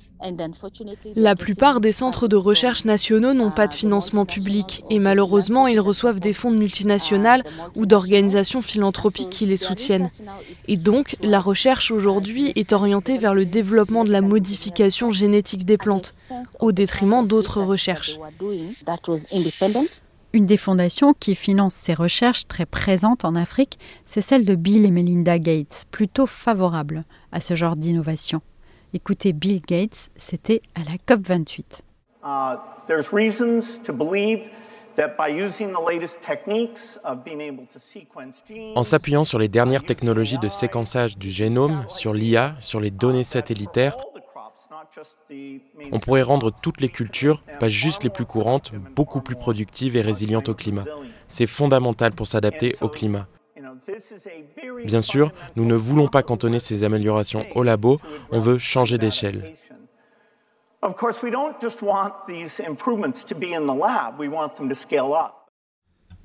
La 1.15 1.35
plupart 1.35 1.79
des 1.79 1.91
centres 1.91 2.27
de 2.27 2.35
recherche 2.35 2.85
nationaux 2.85 3.33
n'ont 3.33 3.51
pas 3.51 3.67
de 3.67 3.73
financement 3.73 4.25
public 4.25 4.83
et 4.89 4.99
malheureusement 4.99 5.67
ils 5.67 5.79
reçoivent 5.79 6.19
des 6.19 6.33
fonds 6.33 6.51
de 6.51 6.57
multinationales 6.57 7.43
ou 7.75 7.85
d'organisations 7.85 8.61
philanthropiques 8.61 9.29
qui 9.29 9.45
les 9.45 9.57
soutiennent. 9.57 10.09
Et 10.67 10.77
donc 10.77 11.15
la 11.21 11.39
recherche 11.39 11.91
aujourd'hui 11.91 12.51
est 12.55 12.73
orientée 12.73 13.17
vers 13.17 13.33
le 13.33 13.45
développement 13.45 14.03
de 14.03 14.11
la 14.11 14.21
modification 14.21 15.11
génétique 15.11 15.65
des 15.65 15.77
plantes 15.77 16.13
au 16.59 16.71
détriment 16.71 17.25
d'autres 17.25 17.61
recherches. 17.61 18.17
Une 20.33 20.45
des 20.45 20.57
fondations 20.57 21.13
qui 21.13 21.35
finance 21.35 21.73
ces 21.73 21.93
recherches 21.93 22.47
très 22.47 22.65
présentes 22.65 23.25
en 23.25 23.35
Afrique, 23.35 23.77
c'est 24.05 24.21
celle 24.21 24.45
de 24.45 24.55
Bill 24.55 24.85
et 24.85 24.91
Melinda 24.91 25.39
Gates, 25.39 25.85
plutôt 25.91 26.25
favorable 26.25 27.03
à 27.33 27.41
ce 27.41 27.55
genre 27.55 27.75
d'innovation. 27.75 28.41
Écoutez 28.93 29.31
Bill 29.31 29.61
Gates, 29.61 30.09
c'était 30.17 30.61
à 30.75 30.79
la 30.79 30.97
COP 31.05 31.25
28. 31.25 31.81
Uh, 32.23 32.27
en 38.75 38.83
s'appuyant 38.83 39.23
sur 39.23 39.39
les 39.39 39.47
dernières 39.47 39.83
technologies 39.85 40.37
de 40.39 40.49
séquençage 40.49 41.17
du 41.17 41.31
génome, 41.31 41.85
sur 41.87 42.13
l'IA, 42.13 42.55
sur 42.59 42.81
les 42.81 42.91
données 42.91 43.23
satellitaires, 43.23 43.95
on 45.93 45.99
pourrait 45.99 46.21
rendre 46.21 46.51
toutes 46.51 46.81
les 46.81 46.89
cultures, 46.89 47.41
pas 47.61 47.69
juste 47.69 48.03
les 48.03 48.09
plus 48.09 48.25
courantes, 48.25 48.73
beaucoup 48.93 49.21
plus 49.21 49.37
productives 49.37 49.95
et 49.95 50.01
résilientes 50.01 50.49
au 50.49 50.53
climat. 50.53 50.83
C'est 51.27 51.47
fondamental 51.47 52.11
pour 52.11 52.27
s'adapter 52.27 52.75
au 52.81 52.89
climat. 52.89 53.27
Bien 54.85 55.01
sûr, 55.01 55.31
nous 55.55 55.65
ne 55.65 55.75
voulons 55.75 56.07
pas 56.07 56.23
cantonner 56.23 56.59
ces 56.59 56.83
améliorations 56.83 57.45
au 57.55 57.63
labo, 57.63 57.99
on 58.31 58.39
veut 58.39 58.57
changer 58.57 58.97
d'échelle. 58.97 59.55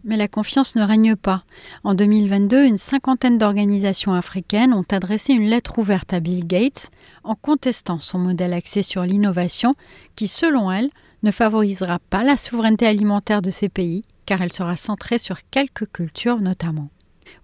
Mais 0.04 0.16
la 0.16 0.28
confiance 0.28 0.76
ne 0.76 0.82
règne 0.82 1.16
pas. 1.16 1.42
En 1.82 1.94
2022, 1.94 2.64
une 2.64 2.78
cinquantaine 2.78 3.38
d'organisations 3.38 4.14
africaines 4.14 4.72
ont 4.72 4.84
adressé 4.90 5.32
une 5.32 5.48
lettre 5.48 5.78
ouverte 5.78 6.12
à 6.12 6.20
Bill 6.20 6.46
Gates 6.46 6.90
en 7.24 7.34
contestant 7.34 7.98
son 7.98 8.18
modèle 8.18 8.52
axé 8.52 8.82
sur 8.82 9.02
l'innovation 9.02 9.74
qui, 10.14 10.28
selon 10.28 10.70
elles, 10.70 10.90
ne 11.22 11.32
favorisera 11.32 11.98
pas 11.98 12.22
la 12.22 12.36
souveraineté 12.36 12.86
alimentaire 12.86 13.42
de 13.42 13.50
ces 13.50 13.68
pays, 13.68 14.04
car 14.26 14.42
elle 14.42 14.52
sera 14.52 14.76
centrée 14.76 15.18
sur 15.18 15.38
quelques 15.50 15.90
cultures 15.92 16.40
notamment. 16.40 16.88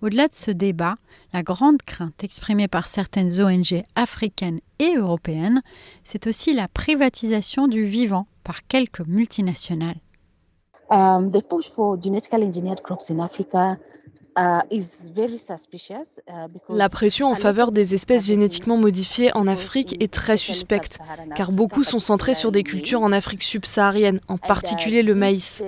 Au-delà 0.00 0.28
de 0.28 0.34
ce 0.34 0.50
débat, 0.50 0.96
la 1.32 1.42
grande 1.42 1.82
crainte 1.82 2.24
exprimée 2.24 2.68
par 2.68 2.86
certaines 2.86 3.40
ONG 3.40 3.82
africaines 3.94 4.60
et 4.78 4.96
européennes, 4.96 5.62
c'est 6.04 6.26
aussi 6.26 6.52
la 6.52 6.68
privatisation 6.68 7.68
du 7.68 7.84
vivant 7.84 8.26
par 8.44 8.66
quelques 8.66 9.06
multinationales. 9.06 10.00
Africa 13.20 13.76
La 16.68 16.88
pression 16.88 17.26
en 17.28 17.34
faveur 17.34 17.72
des 17.72 17.94
espèces 17.94 18.26
génétiquement 18.26 18.76
modifiées 18.76 19.30
en 19.36 19.46
Afrique 19.46 20.02
est 20.02 20.12
très 20.12 20.36
suspecte, 20.36 20.98
car 21.34 21.52
beaucoup 21.52 21.84
sont 21.84 21.98
centrés 21.98 22.34
sur 22.34 22.52
des 22.52 22.62
cultures 22.62 23.02
en 23.02 23.12
Afrique 23.12 23.42
subsaharienne, 23.42 24.20
en 24.28 24.38
particulier 24.38 25.02
le 25.02 25.14
maïs. 25.14 25.62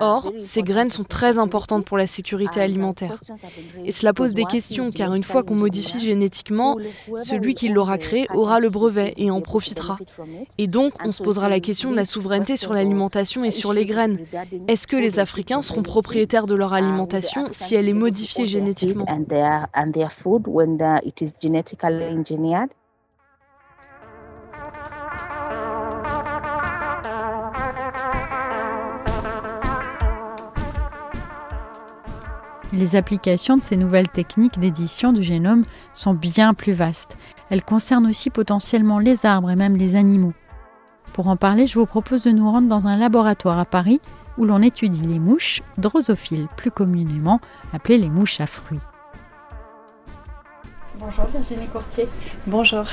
Or, 0.00 0.32
ces 0.38 0.62
graines 0.62 0.90
sont 0.90 1.04
très 1.04 1.38
importantes 1.38 1.84
pour 1.84 1.96
la 1.96 2.06
sécurité 2.06 2.60
alimentaire. 2.60 3.14
Et 3.84 3.92
cela 3.92 4.12
pose 4.12 4.34
des 4.34 4.44
questions, 4.44 4.90
car 4.90 5.14
une 5.14 5.24
fois 5.24 5.42
qu'on 5.42 5.54
modifie 5.54 6.00
génétiquement, 6.00 6.76
celui 7.16 7.54
qui 7.54 7.68
l'aura 7.68 7.98
créé 7.98 8.26
aura 8.34 8.60
le 8.60 8.68
brevet 8.68 9.14
et 9.16 9.30
en 9.30 9.40
profitera. 9.40 9.98
Et 10.58 10.66
donc, 10.66 10.94
on 11.04 11.12
se 11.12 11.22
posera 11.22 11.48
la 11.48 11.60
question 11.60 11.90
de 11.90 11.96
la 11.96 12.04
souveraineté 12.04 12.56
sur 12.56 12.74
l'alimentation 12.74 13.44
et 13.44 13.50
sur 13.50 13.72
les 13.72 13.84
graines. 13.84 14.18
Est-ce 14.68 14.86
que 14.86 14.96
les 14.96 15.18
Africains 15.18 15.62
seront 15.62 15.82
propriétaires 15.82 16.46
de 16.46 16.54
leur 16.54 16.72
alimentation 16.72 17.46
si 17.50 17.74
elle 17.74 17.88
est 17.88 18.01
modifiée 18.02 18.46
génétiquement 18.46 19.06
Les 32.74 32.96
applications 32.96 33.58
de 33.58 33.62
ces 33.62 33.76
nouvelles 33.76 34.08
techniques 34.08 34.58
d'édition 34.58 35.12
du 35.12 35.22
génome 35.22 35.64
sont 35.92 36.14
bien 36.14 36.54
plus 36.54 36.72
vastes. 36.72 37.18
Elles 37.50 37.62
concernent 37.62 38.06
aussi 38.06 38.30
potentiellement 38.30 38.98
les 38.98 39.26
arbres 39.26 39.50
et 39.50 39.56
même 39.56 39.76
les 39.76 39.94
animaux. 39.94 40.32
Pour 41.12 41.28
en 41.28 41.36
parler, 41.36 41.66
je 41.66 41.78
vous 41.78 41.84
propose 41.84 42.24
de 42.24 42.30
nous 42.30 42.50
rendre 42.50 42.68
dans 42.68 42.86
un 42.86 42.96
laboratoire 42.96 43.58
à 43.58 43.66
Paris 43.66 44.00
où 44.38 44.44
l'on 44.44 44.62
étudie 44.62 45.02
les 45.02 45.18
mouches 45.18 45.62
drosophiles, 45.78 46.48
plus 46.56 46.70
communément 46.70 47.40
appelées 47.72 47.98
les 47.98 48.10
mouches 48.10 48.40
à 48.40 48.46
fruits. 48.46 48.80
Bonjour 50.98 51.24
Virginie 51.26 51.66
Courtier. 51.66 52.08
Bonjour. 52.46 52.84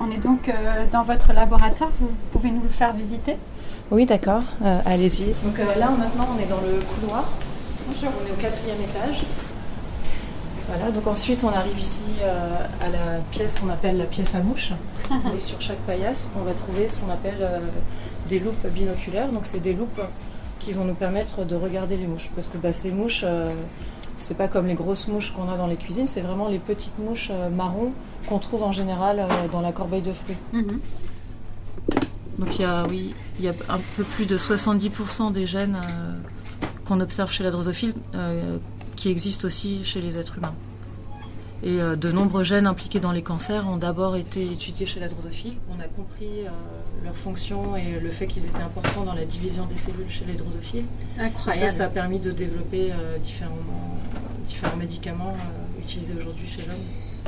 On 0.00 0.10
est 0.10 0.18
donc 0.18 0.48
euh, 0.48 0.86
dans 0.92 1.02
votre 1.02 1.32
laboratoire, 1.32 1.90
vous 2.00 2.10
pouvez 2.32 2.50
nous 2.50 2.62
le 2.62 2.68
faire 2.68 2.92
visiter? 2.92 3.36
Oui, 3.90 4.06
d'accord, 4.06 4.42
euh, 4.62 4.78
allez-y. 4.86 5.32
Donc 5.42 5.58
euh, 5.58 5.64
là, 5.78 5.90
maintenant, 5.90 6.28
on 6.36 6.40
est 6.40 6.46
dans 6.46 6.60
le 6.60 6.78
couloir. 6.94 7.24
Bonjour. 7.86 8.10
On 8.22 8.28
est 8.28 8.30
au 8.30 8.40
quatrième 8.40 8.80
étage. 8.80 9.22
Voilà, 10.68 10.92
donc 10.92 11.06
ensuite 11.06 11.42
on 11.44 11.48
arrive 11.48 11.80
ici 11.80 12.02
à 12.82 12.90
la 12.90 13.20
pièce 13.30 13.58
qu'on 13.58 13.70
appelle 13.70 13.96
la 13.96 14.04
pièce 14.04 14.34
à 14.34 14.40
mouches. 14.40 14.72
Et 15.34 15.40
sur 15.40 15.60
chaque 15.62 15.78
paillasse, 15.78 16.28
on 16.38 16.42
va 16.42 16.52
trouver 16.52 16.90
ce 16.90 16.98
qu'on 16.98 17.10
appelle 17.10 17.48
des 18.28 18.38
loupes 18.38 18.66
binoculaires. 18.66 19.28
Donc 19.28 19.46
c'est 19.46 19.60
des 19.60 19.72
loupes 19.72 20.00
qui 20.58 20.72
vont 20.72 20.84
nous 20.84 20.94
permettre 20.94 21.44
de 21.44 21.56
regarder 21.56 21.96
les 21.96 22.06
mouches. 22.06 22.30
Parce 22.34 22.48
que 22.48 22.58
bah, 22.58 22.72
ces 22.72 22.90
mouches, 22.90 23.24
c'est 24.16 24.36
pas 24.36 24.48
comme 24.48 24.66
les 24.66 24.74
grosses 24.74 25.08
mouches 25.08 25.32
qu'on 25.32 25.48
a 25.50 25.56
dans 25.56 25.66
les 25.66 25.76
cuisines, 25.76 26.06
c'est 26.06 26.20
vraiment 26.20 26.48
les 26.48 26.58
petites 26.58 26.98
mouches 26.98 27.30
marron 27.54 27.92
qu'on 28.28 28.38
trouve 28.38 28.62
en 28.62 28.72
général 28.72 29.24
dans 29.52 29.60
la 29.60 29.72
corbeille 29.72 30.02
de 30.02 30.12
fruits. 30.12 30.36
Mhm. 30.52 30.80
Donc 32.38 32.58
il 32.58 32.62
y 32.62 32.64
a, 32.64 32.86
oui, 32.86 33.14
il 33.38 33.44
y 33.44 33.48
a 33.48 33.54
un 33.68 33.80
peu 33.96 34.04
plus 34.04 34.26
de 34.26 34.38
70% 34.38 35.32
des 35.32 35.46
gènes 35.46 35.78
qu'on 36.88 37.00
observe 37.00 37.30
chez 37.30 37.44
la 37.44 37.50
drosophile 37.50 37.92
euh, 38.14 38.58
qui 38.96 39.10
existent 39.10 39.46
aussi 39.46 39.84
chez 39.84 40.00
les 40.00 40.16
êtres 40.16 40.38
humains. 40.38 40.54
Et 41.64 41.80
euh, 41.80 41.96
de 41.96 42.12
nombreux 42.12 42.44
gènes 42.44 42.66
impliqués 42.66 43.00
dans 43.00 43.10
les 43.12 43.22
cancers 43.22 43.66
ont 43.68 43.76
d'abord 43.76 44.16
été 44.16 44.44
étudiés 44.44 44.86
chez 44.86 45.00
la 45.00 45.08
drosophile. 45.08 45.54
On 45.76 45.80
a 45.80 45.88
compris 45.88 46.26
euh, 46.44 46.50
leur 47.04 47.16
fonction 47.16 47.74
et 47.76 47.98
le 48.00 48.10
fait 48.10 48.26
qu'ils 48.26 48.46
étaient 48.46 48.62
importants 48.62 49.04
dans 49.04 49.14
la 49.14 49.24
division 49.24 49.66
des 49.66 49.76
cellules 49.76 50.08
chez 50.08 50.24
les 50.24 50.34
drosophiles. 50.34 50.84
Incroyable. 51.18 51.66
Et 51.66 51.70
ça, 51.70 51.76
ça 51.76 51.84
a 51.86 51.88
permis 51.88 52.20
de 52.20 52.30
développer 52.30 52.92
différents, 53.22 53.58
différents 54.46 54.76
médicaments 54.76 55.36
utilisés 55.80 56.14
aujourd'hui 56.16 56.46
chez 56.46 56.62
l'homme. 56.62 56.76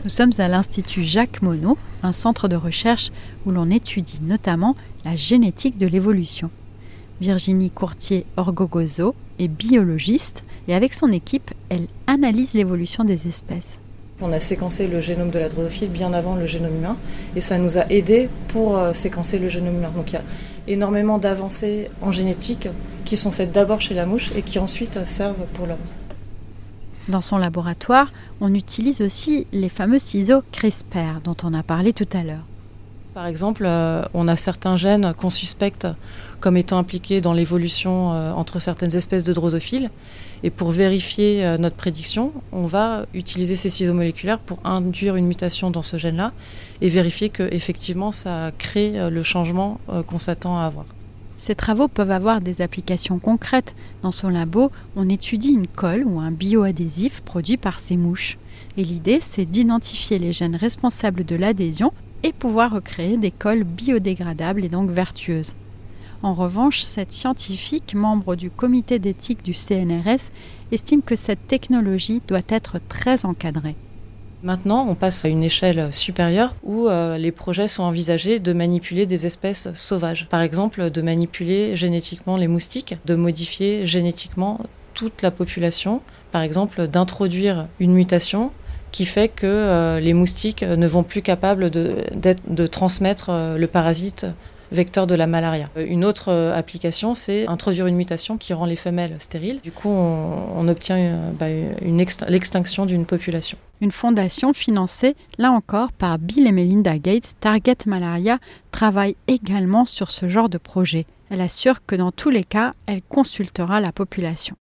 Nous 0.04 0.10
sommes 0.10 0.32
à 0.38 0.48
l'Institut 0.48 1.04
Jacques 1.04 1.42
Monod, 1.42 1.76
un 2.02 2.12
centre 2.12 2.48
de 2.48 2.56
recherche 2.56 3.10
où 3.44 3.50
l'on 3.50 3.68
étudie 3.70 4.20
notamment 4.22 4.76
la 5.04 5.16
génétique 5.16 5.76
de 5.76 5.86
l'évolution. 5.86 6.50
Virginie 7.20 7.70
Courtier-Orgogozo 7.70 9.14
est 9.38 9.48
biologiste 9.48 10.42
et 10.68 10.74
avec 10.74 10.94
son 10.94 11.12
équipe, 11.12 11.52
elle 11.68 11.86
analyse 12.06 12.54
l'évolution 12.54 13.04
des 13.04 13.26
espèces. 13.28 13.78
On 14.22 14.32
a 14.32 14.40
séquencé 14.40 14.86
le 14.86 15.00
génome 15.00 15.30
de 15.30 15.38
la 15.38 15.48
drosophile 15.48 15.88
bien 15.88 16.12
avant 16.12 16.34
le 16.34 16.46
génome 16.46 16.74
humain 16.76 16.96
et 17.34 17.40
ça 17.40 17.58
nous 17.58 17.78
a 17.78 17.86
aidé 17.90 18.28
pour 18.48 18.76
euh, 18.76 18.92
séquencer 18.92 19.38
le 19.38 19.48
génome 19.48 19.76
humain. 19.76 19.92
Donc 19.94 20.10
il 20.10 20.14
y 20.14 20.18
a 20.18 20.22
énormément 20.68 21.18
d'avancées 21.18 21.88
en 22.02 22.12
génétique 22.12 22.68
qui 23.04 23.16
sont 23.16 23.32
faites 23.32 23.52
d'abord 23.52 23.80
chez 23.80 23.94
la 23.94 24.06
mouche 24.06 24.30
et 24.36 24.42
qui 24.42 24.58
ensuite 24.58 25.06
servent 25.06 25.46
pour 25.54 25.66
l'homme. 25.66 25.78
Dans 27.08 27.22
son 27.22 27.38
laboratoire, 27.38 28.12
on 28.40 28.54
utilise 28.54 29.00
aussi 29.00 29.46
les 29.52 29.68
fameux 29.68 29.98
ciseaux 29.98 30.42
CRISPR 30.52 31.20
dont 31.24 31.36
on 31.42 31.54
a 31.54 31.62
parlé 31.62 31.92
tout 31.92 32.08
à 32.12 32.22
l'heure. 32.22 32.44
Par 33.14 33.26
exemple, 33.26 33.64
euh, 33.66 34.04
on 34.14 34.28
a 34.28 34.36
certains 34.36 34.76
gènes 34.76 35.14
qu'on 35.14 35.30
suspecte 35.30 35.88
comme 36.40 36.56
étant 36.56 36.78
impliqués 36.78 37.20
dans 37.20 37.32
l'évolution 37.32 38.12
euh, 38.12 38.32
entre 38.32 38.58
certaines 38.58 38.96
espèces 38.96 39.24
de 39.24 39.32
drosophiles. 39.32 39.90
Et 40.42 40.50
pour 40.50 40.70
vérifier 40.70 41.44
euh, 41.44 41.58
notre 41.58 41.76
prédiction, 41.76 42.32
on 42.52 42.66
va 42.66 43.06
utiliser 43.14 43.56
ces 43.56 43.68
ciseaux 43.68 43.94
moléculaires 43.94 44.38
pour 44.38 44.58
induire 44.64 45.16
une 45.16 45.26
mutation 45.26 45.70
dans 45.70 45.82
ce 45.82 45.96
gène-là 45.96 46.32
et 46.80 46.88
vérifier 46.88 47.28
que 47.28 47.48
effectivement 47.52 48.12
ça 48.12 48.50
crée 48.58 49.10
le 49.10 49.22
changement 49.22 49.78
qu'on 50.06 50.18
s'attend 50.18 50.58
à 50.58 50.64
avoir. 50.64 50.86
Ces 51.40 51.54
travaux 51.54 51.88
peuvent 51.88 52.10
avoir 52.10 52.42
des 52.42 52.60
applications 52.60 53.18
concrètes. 53.18 53.74
Dans 54.02 54.12
son 54.12 54.28
labo, 54.28 54.70
on 54.94 55.08
étudie 55.08 55.52
une 55.52 55.68
colle 55.68 56.04
ou 56.04 56.20
un 56.20 56.30
bioadhésif 56.30 57.22
produit 57.22 57.56
par 57.56 57.78
ces 57.78 57.96
mouches. 57.96 58.36
Et 58.76 58.84
l'idée, 58.84 59.20
c'est 59.22 59.46
d'identifier 59.46 60.18
les 60.18 60.34
gènes 60.34 60.54
responsables 60.54 61.24
de 61.24 61.36
l'adhésion 61.36 61.92
et 62.22 62.34
pouvoir 62.34 62.72
recréer 62.72 63.16
des 63.16 63.30
colles 63.30 63.64
biodégradables 63.64 64.66
et 64.66 64.68
donc 64.68 64.90
vertueuses. 64.90 65.54
En 66.22 66.34
revanche, 66.34 66.82
cette 66.82 67.12
scientifique, 67.12 67.94
membre 67.94 68.36
du 68.36 68.50
comité 68.50 68.98
d'éthique 68.98 69.42
du 69.42 69.54
CNRS, 69.54 70.30
estime 70.70 71.00
que 71.00 71.16
cette 71.16 71.46
technologie 71.48 72.20
doit 72.28 72.42
être 72.48 72.78
très 72.88 73.24
encadrée. 73.24 73.74
Maintenant, 74.42 74.86
on 74.88 74.94
passe 74.94 75.24
à 75.24 75.28
une 75.28 75.42
échelle 75.42 75.92
supérieure 75.92 76.54
où 76.62 76.88
euh, 76.88 77.18
les 77.18 77.32
projets 77.32 77.68
sont 77.68 77.84
envisagés 77.84 78.38
de 78.38 78.52
manipuler 78.52 79.06
des 79.06 79.26
espèces 79.26 79.68
sauvages. 79.74 80.28
Par 80.30 80.40
exemple, 80.40 80.90
de 80.90 81.02
manipuler 81.02 81.76
génétiquement 81.76 82.36
les 82.36 82.48
moustiques, 82.48 82.96
de 83.06 83.14
modifier 83.14 83.86
génétiquement 83.86 84.60
toute 84.94 85.22
la 85.22 85.30
population. 85.30 86.00
Par 86.32 86.42
exemple, 86.42 86.86
d'introduire 86.86 87.68
une 87.80 87.92
mutation 87.92 88.50
qui 88.92 89.06
fait 89.06 89.28
que 89.28 89.46
euh, 89.46 90.00
les 90.00 90.14
moustiques 90.14 90.62
ne 90.62 90.86
vont 90.86 91.02
plus 91.02 91.22
capables 91.22 91.70
de, 91.70 92.66
transmettre 92.66 93.30
euh, 93.30 93.58
le 93.58 93.66
parasite 93.66 94.26
vecteur 94.72 95.06
de 95.06 95.14
la 95.14 95.26
malaria. 95.26 95.66
Euh, 95.76 95.86
une 95.88 96.04
autre 96.04 96.32
application, 96.54 97.14
c'est 97.14 97.46
introduire 97.46 97.86
une 97.86 97.96
mutation 97.96 98.38
qui 98.38 98.52
rend 98.52 98.66
les 98.66 98.76
femelles 98.76 99.16
stériles. 99.18 99.60
Du 99.62 99.72
coup, 99.72 99.88
on, 99.88 100.68
obtient 100.68 101.32
bah, 101.38 101.46
l'extinction 102.28 102.86
d'une 102.86 103.06
population. 103.06 103.58
Une 103.80 103.90
fondation 103.90 104.52
financée, 104.52 105.16
là 105.38 105.50
encore, 105.50 105.92
par 105.92 106.18
Bill 106.18 106.46
et 106.46 106.52
Melinda 106.52 106.98
Gates, 106.98 107.34
Target 107.40 107.76
Malaria, 107.86 108.38
travaille 108.70 109.16
également 109.26 109.86
sur 109.86 110.10
ce 110.10 110.28
genre 110.28 110.48
de 110.48 110.58
projet. 110.58 111.06
Elle 111.30 111.40
assure 111.40 111.84
que 111.86 111.96
dans 111.96 112.12
tous 112.12 112.30
les 112.30 112.44
cas, 112.44 112.74
elle 112.86 113.02
consultera 113.02 113.80
la 113.80 113.92
population. 113.92 114.56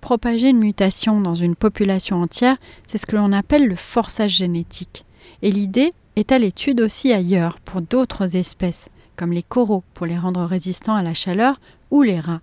Propager 0.00 0.48
une 0.48 0.58
mutation 0.58 1.20
dans 1.20 1.34
une 1.34 1.54
population 1.54 2.20
entière, 2.20 2.56
c'est 2.86 2.98
ce 2.98 3.06
que 3.06 3.16
l'on 3.16 3.32
appelle 3.32 3.66
le 3.66 3.76
forçage 3.76 4.32
génétique. 4.32 5.04
Et 5.42 5.50
l'idée 5.50 5.92
est 6.16 6.32
à 6.32 6.38
l'étude 6.38 6.80
aussi 6.80 7.12
ailleurs, 7.12 7.60
pour 7.60 7.80
d'autres 7.80 8.36
espèces, 8.36 8.88
comme 9.20 9.32
les 9.34 9.42
coraux, 9.42 9.84
pour 9.92 10.06
les 10.06 10.16
rendre 10.16 10.42
résistants 10.44 10.94
à 10.94 11.02
la 11.02 11.12
chaleur, 11.12 11.60
ou 11.90 12.00
les 12.00 12.18
rats. 12.18 12.40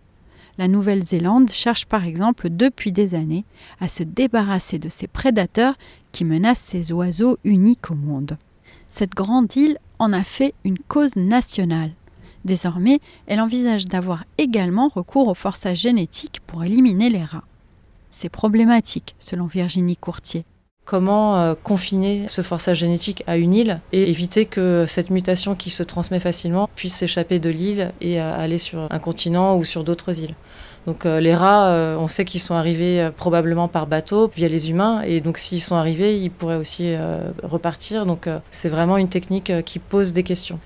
La 0.60 0.68
Nouvelle-Zélande 0.68 1.50
cherche 1.50 1.88
par 1.88 2.06
exemple 2.06 2.52
depuis 2.52 2.92
des 2.92 3.16
années 3.16 3.46
à 3.82 3.88
se 3.88 4.04
débarrasser 4.04 4.78
de 4.78 4.88
ces 4.88 5.08
prédateurs 5.08 5.74
qui 6.12 6.24
menacent 6.24 6.62
ces 6.62 6.92
oiseaux 6.92 7.40
uniques 7.44 7.90
au 7.90 7.96
monde. 7.96 8.38
Cette 8.86 9.16
grande 9.16 9.56
île 9.56 9.80
en 9.98 10.14
a 10.14 10.22
fait 10.22 10.54
une 10.66 10.78
cause 10.78 11.16
nationale. 11.16 11.94
Désormais, 12.46 13.00
elle 13.26 13.42
envisage 13.42 13.88
d'avoir 13.88 14.26
également 14.38 14.88
recours 14.88 15.30
au 15.30 15.34
forçage 15.34 15.80
génétique 15.80 16.42
pour 16.46 16.64
éliminer 16.64 17.10
les 17.10 17.24
rats. 17.24 17.48
C'est 18.12 18.30
problématique, 18.30 19.16
selon 19.18 19.48
Virginie 19.48 19.98
Courtier. 19.98 20.46
Comment 20.88 21.36
euh, 21.42 21.54
confiner 21.62 22.30
ce 22.30 22.42
forçage 22.42 22.78
génétique 22.78 23.22
à 23.28 23.36
une 23.36 23.54
île 23.54 23.82
et 23.92 24.10
éviter 24.10 24.46
que 24.46 24.86
cette 24.88 25.10
mutation 25.10 25.54
qui 25.54 25.70
se 25.70 25.84
transmet 25.84 26.22
facilement 26.22 26.70
puisse 26.78 26.96
s'échapper 26.96 27.40
de 27.40 27.50
l'île 27.50 27.92
et 28.00 28.22
euh, 28.22 28.40
aller 28.40 28.58
sur 28.58 28.88
un 28.90 29.00
continent 29.00 29.58
ou 29.58 29.66
sur 29.66 29.84
d'autres 29.84 30.22
îles. 30.22 30.34
Donc 30.86 31.06
euh, 31.06 31.20
les 31.20 31.36
rats, 31.36 31.98
on 32.00 32.08
sait 32.08 32.24
qu'ils 32.24 32.40
sont 32.40 32.56
arrivés 32.56 33.10
probablement 33.18 33.68
par 33.68 33.86
bateau 33.86 34.32
via 34.34 34.48
les 34.48 34.70
humains, 34.70 35.02
et 35.02 35.20
donc 35.20 35.40
s'ils 35.40 35.60
sont 35.60 35.76
arrivés, 35.76 36.18
ils 36.18 36.32
pourraient 36.32 36.56
aussi 36.56 36.96
repartir. 37.44 38.06
Donc 38.06 38.30
c'est 38.52 38.70
vraiment 38.70 38.96
une 38.96 39.10
technique 39.10 39.52
qui 39.66 39.80
pose 39.80 40.14
des 40.14 40.24
questions. 40.24 40.58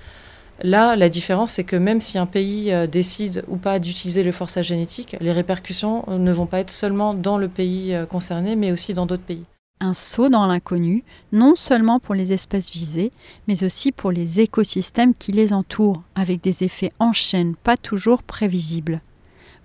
Là, 0.62 0.94
la 0.94 1.08
différence, 1.08 1.50
c'est 1.50 1.64
que 1.64 1.74
même 1.74 2.00
si 2.00 2.16
un 2.18 2.26
pays 2.26 2.72
décide 2.86 3.42
ou 3.48 3.56
pas 3.56 3.80
d'utiliser 3.80 4.22
le 4.22 4.30
forçage 4.30 4.66
génétique, 4.66 5.16
les 5.20 5.32
répercussions 5.32 6.04
ne 6.06 6.30
vont 6.30 6.46
pas 6.46 6.60
être 6.60 6.70
seulement 6.70 7.12
dans 7.12 7.38
le 7.38 7.48
pays 7.48 7.98
concerné, 8.08 8.54
mais 8.54 8.70
aussi 8.70 8.94
dans 8.94 9.06
d'autres 9.06 9.24
pays. 9.24 9.44
Un 9.84 9.94
saut 9.94 10.28
dans 10.28 10.46
l'inconnu, 10.46 11.02
non 11.32 11.56
seulement 11.56 11.98
pour 11.98 12.14
les 12.14 12.32
espèces 12.32 12.70
visées, 12.70 13.10
mais 13.48 13.64
aussi 13.64 13.90
pour 13.90 14.12
les 14.12 14.38
écosystèmes 14.38 15.12
qui 15.12 15.32
les 15.32 15.52
entourent, 15.52 16.04
avec 16.14 16.40
des 16.40 16.62
effets 16.62 16.92
en 17.00 17.12
chaîne 17.12 17.56
pas 17.56 17.76
toujours 17.76 18.22
prévisibles. 18.22 19.00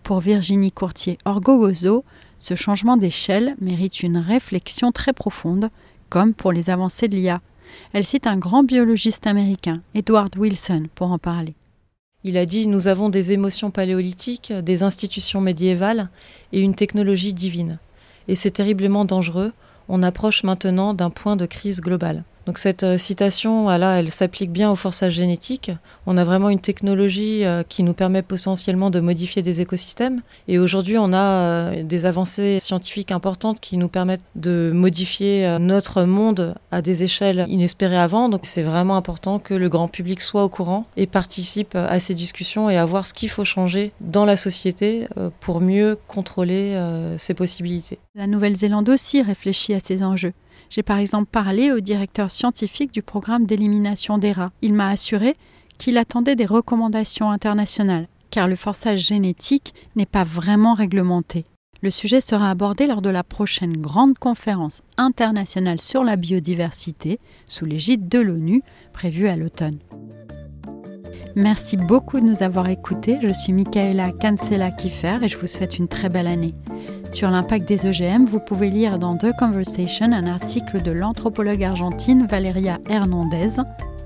Pour 0.01 0.19
Virginie 0.19 0.71
Courtier-Orgogozo, 0.71 2.03
ce 2.39 2.56
changement 2.56 2.97
d'échelle 2.97 3.56
mérite 3.62 4.01
une 4.01 4.17
réflexion 4.17 4.91
très 4.91 5.13
profonde, 5.13 5.69
comme 6.10 6.34
pour 6.34 6.51
les 6.51 6.71
avancées 6.71 7.10
de 7.10 7.15
l'IA. 7.15 7.39
Elle 7.93 8.03
cite 8.03 8.25
un 8.25 8.38
grand 8.38 8.63
biologiste 8.63 9.27
américain, 9.27 9.82
Edward 9.93 10.36
Wilson, 10.36 10.88
pour 10.95 11.12
en 11.12 11.19
parler. 11.19 11.53
Il 12.23 12.39
a 12.39 12.47
dit 12.47 12.65
Nous 12.65 12.88
avons 12.88 13.10
des 13.10 13.34
émotions 13.34 13.69
paléolithiques, 13.69 14.51
des 14.51 14.82
institutions 14.82 15.41
médiévales 15.41 16.10
et 16.53 16.62
une 16.62 16.73
technologie 16.73 17.34
divine. 17.34 17.77
Et 18.27 18.36
c'est 18.36 18.49
terriblement 18.49 19.06
dangereux. 19.06 19.53
On 19.89 20.04
approche 20.04 20.43
maintenant 20.43 20.93
d'un 20.93 21.10
point 21.10 21.36
de 21.36 21.45
crise 21.45 21.82
globale. 21.82 22.23
Donc 22.47 22.60
cette 22.60 22.83
euh, 22.83 22.97
citation, 22.97 23.69
elle 23.69 24.10
s'applique 24.10 24.53
bien 24.53 24.71
au 24.71 24.75
forçage 24.75 25.12
génétique. 25.12 25.69
On 26.05 26.15
a 26.15 26.23
vraiment 26.23 26.49
une 26.49 26.62
technologie 26.62 27.43
euh, 27.43 27.62
qui 27.67 27.83
nous 27.83 27.93
permet 27.93 28.21
potentiellement 28.21 28.89
de 28.89 29.01
modifier 29.01 29.41
des 29.41 29.60
écosystèmes. 29.60 30.21
Et 30.47 30.57
aujourd'hui, 30.57 30.97
on 30.97 31.12
a 31.12 31.17
euh, 31.17 31.83
des 31.83 32.05
avancées 32.05 32.60
scientifiques 32.60 33.12
importantes 33.12 33.60
qui 33.60 33.75
nous 33.75 33.89
permettent 33.89 34.21
de 34.36 34.71
modifier 34.73 35.57
notre 35.60 36.03
monde 36.03 36.55
à 36.71 36.81
des 36.81 37.03
échelles 37.03 37.45
inespérées 37.49 37.97
avant. 37.97 38.29
Donc 38.29 38.41
c'est 38.45 38.62
vraiment 38.62 38.95
important 38.95 39.39
que 39.39 39.53
le 39.53 39.67
grand 39.67 39.89
public 39.89 40.21
soit 40.21 40.45
au 40.45 40.49
courant 40.49 40.86
et 40.95 41.05
participe 41.05 41.75
à 41.75 41.99
ces 41.99 42.15
discussions 42.15 42.69
et 42.69 42.77
à 42.77 42.86
voir 42.86 43.05
ce 43.05 43.13
qu'il 43.13 43.29
faut 43.29 43.43
changer 43.43 43.91
dans 43.99 44.23
la 44.23 44.38
société 44.38 45.07
pour 45.41 45.60
mieux 45.60 45.97
contrôler 46.07 46.79
ces 47.17 47.33
possibilités. 47.33 47.99
La 48.15 48.27
Nouvelle-Zélande 48.27 48.88
aussi 48.88 49.21
réfléchit 49.21 49.73
à 49.73 49.79
ces 49.79 50.01
enjeux. 50.03 50.33
J'ai 50.69 50.84
par 50.84 50.97
exemple 50.97 51.30
parlé 51.32 51.71
au 51.71 51.80
directeur 51.80 52.32
scientifique 52.32 52.93
du 52.93 53.01
programme 53.01 53.45
d'élimination 53.45 54.17
des 54.17 54.32
rats. 54.32 54.51
Il 54.62 54.73
m'a 54.73 54.89
assuré 54.89 55.36
qu'il 55.77 55.97
attendait 55.97 56.36
des 56.36 56.45
recommandations 56.45 57.32
internationales, 57.32 58.08
car 58.32 58.47
le 58.47 58.56
forçage 58.56 58.99
génétique 58.99 59.73
n'est 59.95 60.06
pas 60.06 60.23
vraiment 60.23 60.73
réglementé. 60.73 61.45
Le 61.84 61.91
sujet 61.91 62.21
sera 62.21 62.49
abordé 62.49 62.88
lors 62.88 63.03
de 63.03 63.10
la 63.10 63.23
prochaine 63.23 63.77
grande 63.77 64.17
conférence 64.17 64.82
internationale 64.97 65.80
sur 65.80 66.03
la 66.03 66.15
biodiversité 66.15 67.19
sous 67.45 67.65
l'égide 67.65 68.10
de 68.10 68.19
l'ONU 68.19 68.63
prévue 68.93 69.27
à 69.27 69.36
l'automne. 69.36 69.77
Merci 71.38 71.78
beaucoup 71.78 72.19
de 72.19 72.26
nous 72.26 72.41
avoir 72.41 72.67
écoutés. 72.67 73.19
Je 73.21 73.32
suis 73.32 73.54
Michaela 73.54 74.12
Cancela-Kiffer 74.12 75.19
et 75.21 75.28
je 75.28 75.38
vous 75.38 75.45
souhaite 75.45 75.78
une 75.78 75.88
très 75.88 76.10
belle 76.10 76.26
année. 76.26 76.56
Sur 77.12 77.30
l'impact 77.30 77.67
des 77.67 77.86
OGM, 77.86 78.26
vous 78.26 78.39
pouvez 78.39 78.71
lire 78.71 78.97
dans 78.97 79.15
The 79.15 79.38
Conversation 79.38 80.12
un 80.13 80.26
article 80.26 80.82
de 80.82 80.89
l'anthropologue 80.89 81.63
argentine 81.63 82.26
Valeria 82.26 82.80
Hernandez. 82.89 83.50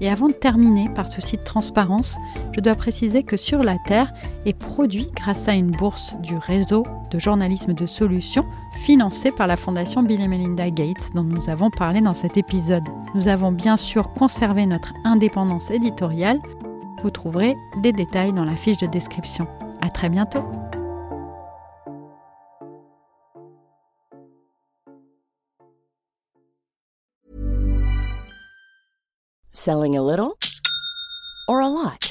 Et 0.02 0.10
avant 0.10 0.28
de 0.28 0.34
terminer 0.34 0.89
par 0.94 1.08
souci 1.08 1.38
de 1.38 1.44
transparence, 1.44 2.17
je 2.52 2.60
dois 2.60 2.76
préciser 2.76 3.24
que 3.24 3.38
Sur 3.38 3.63
la 3.63 3.78
Terre 3.86 4.12
est 4.46 4.58
produit 4.58 5.08
grâce 5.15 5.48
à 5.48 5.54
une 5.54 5.72
bourse 5.72 6.15
du 6.22 6.36
réseau 6.36 6.86
de 7.12 7.17
journalisme 7.17 7.74
de 7.74 7.86
solutions 7.86 8.46
financée 8.84 9.32
par 9.32 9.48
la 9.48 9.56
fondation 9.56 10.04
Bill 10.04 10.20
et 10.20 10.28
Melinda 10.28 10.70
Gates 10.70 11.12
dont 11.15 11.24
nous 11.24 11.50
avons 11.50 11.70
parlé 11.70 12.02
dans 12.02 12.13
cet 12.13 12.36
épisode. 12.36 12.84
Nous 13.15 13.30
avons 13.30 13.54
bien 13.54 13.78
sûr 13.78 14.12
conservé 14.12 14.65
notre 14.65 14.91
indépendance 15.06 15.72
éditoriale 15.72 16.41
vous 17.02 17.10
trouverez 17.10 17.56
des 17.82 17.92
détails 17.92 18.34
dans 18.34 18.46
la 18.46 18.56
fiche 18.56 18.78
de 18.78 18.88
description. 18.88 19.48
À 19.82 19.90
très 19.90 20.10
bientôt! 20.10 20.44
Selling 29.54 29.96
a 29.96 30.02
little 30.02 30.38
or 31.48 31.62
a 31.62 31.70
lot? 31.70 32.11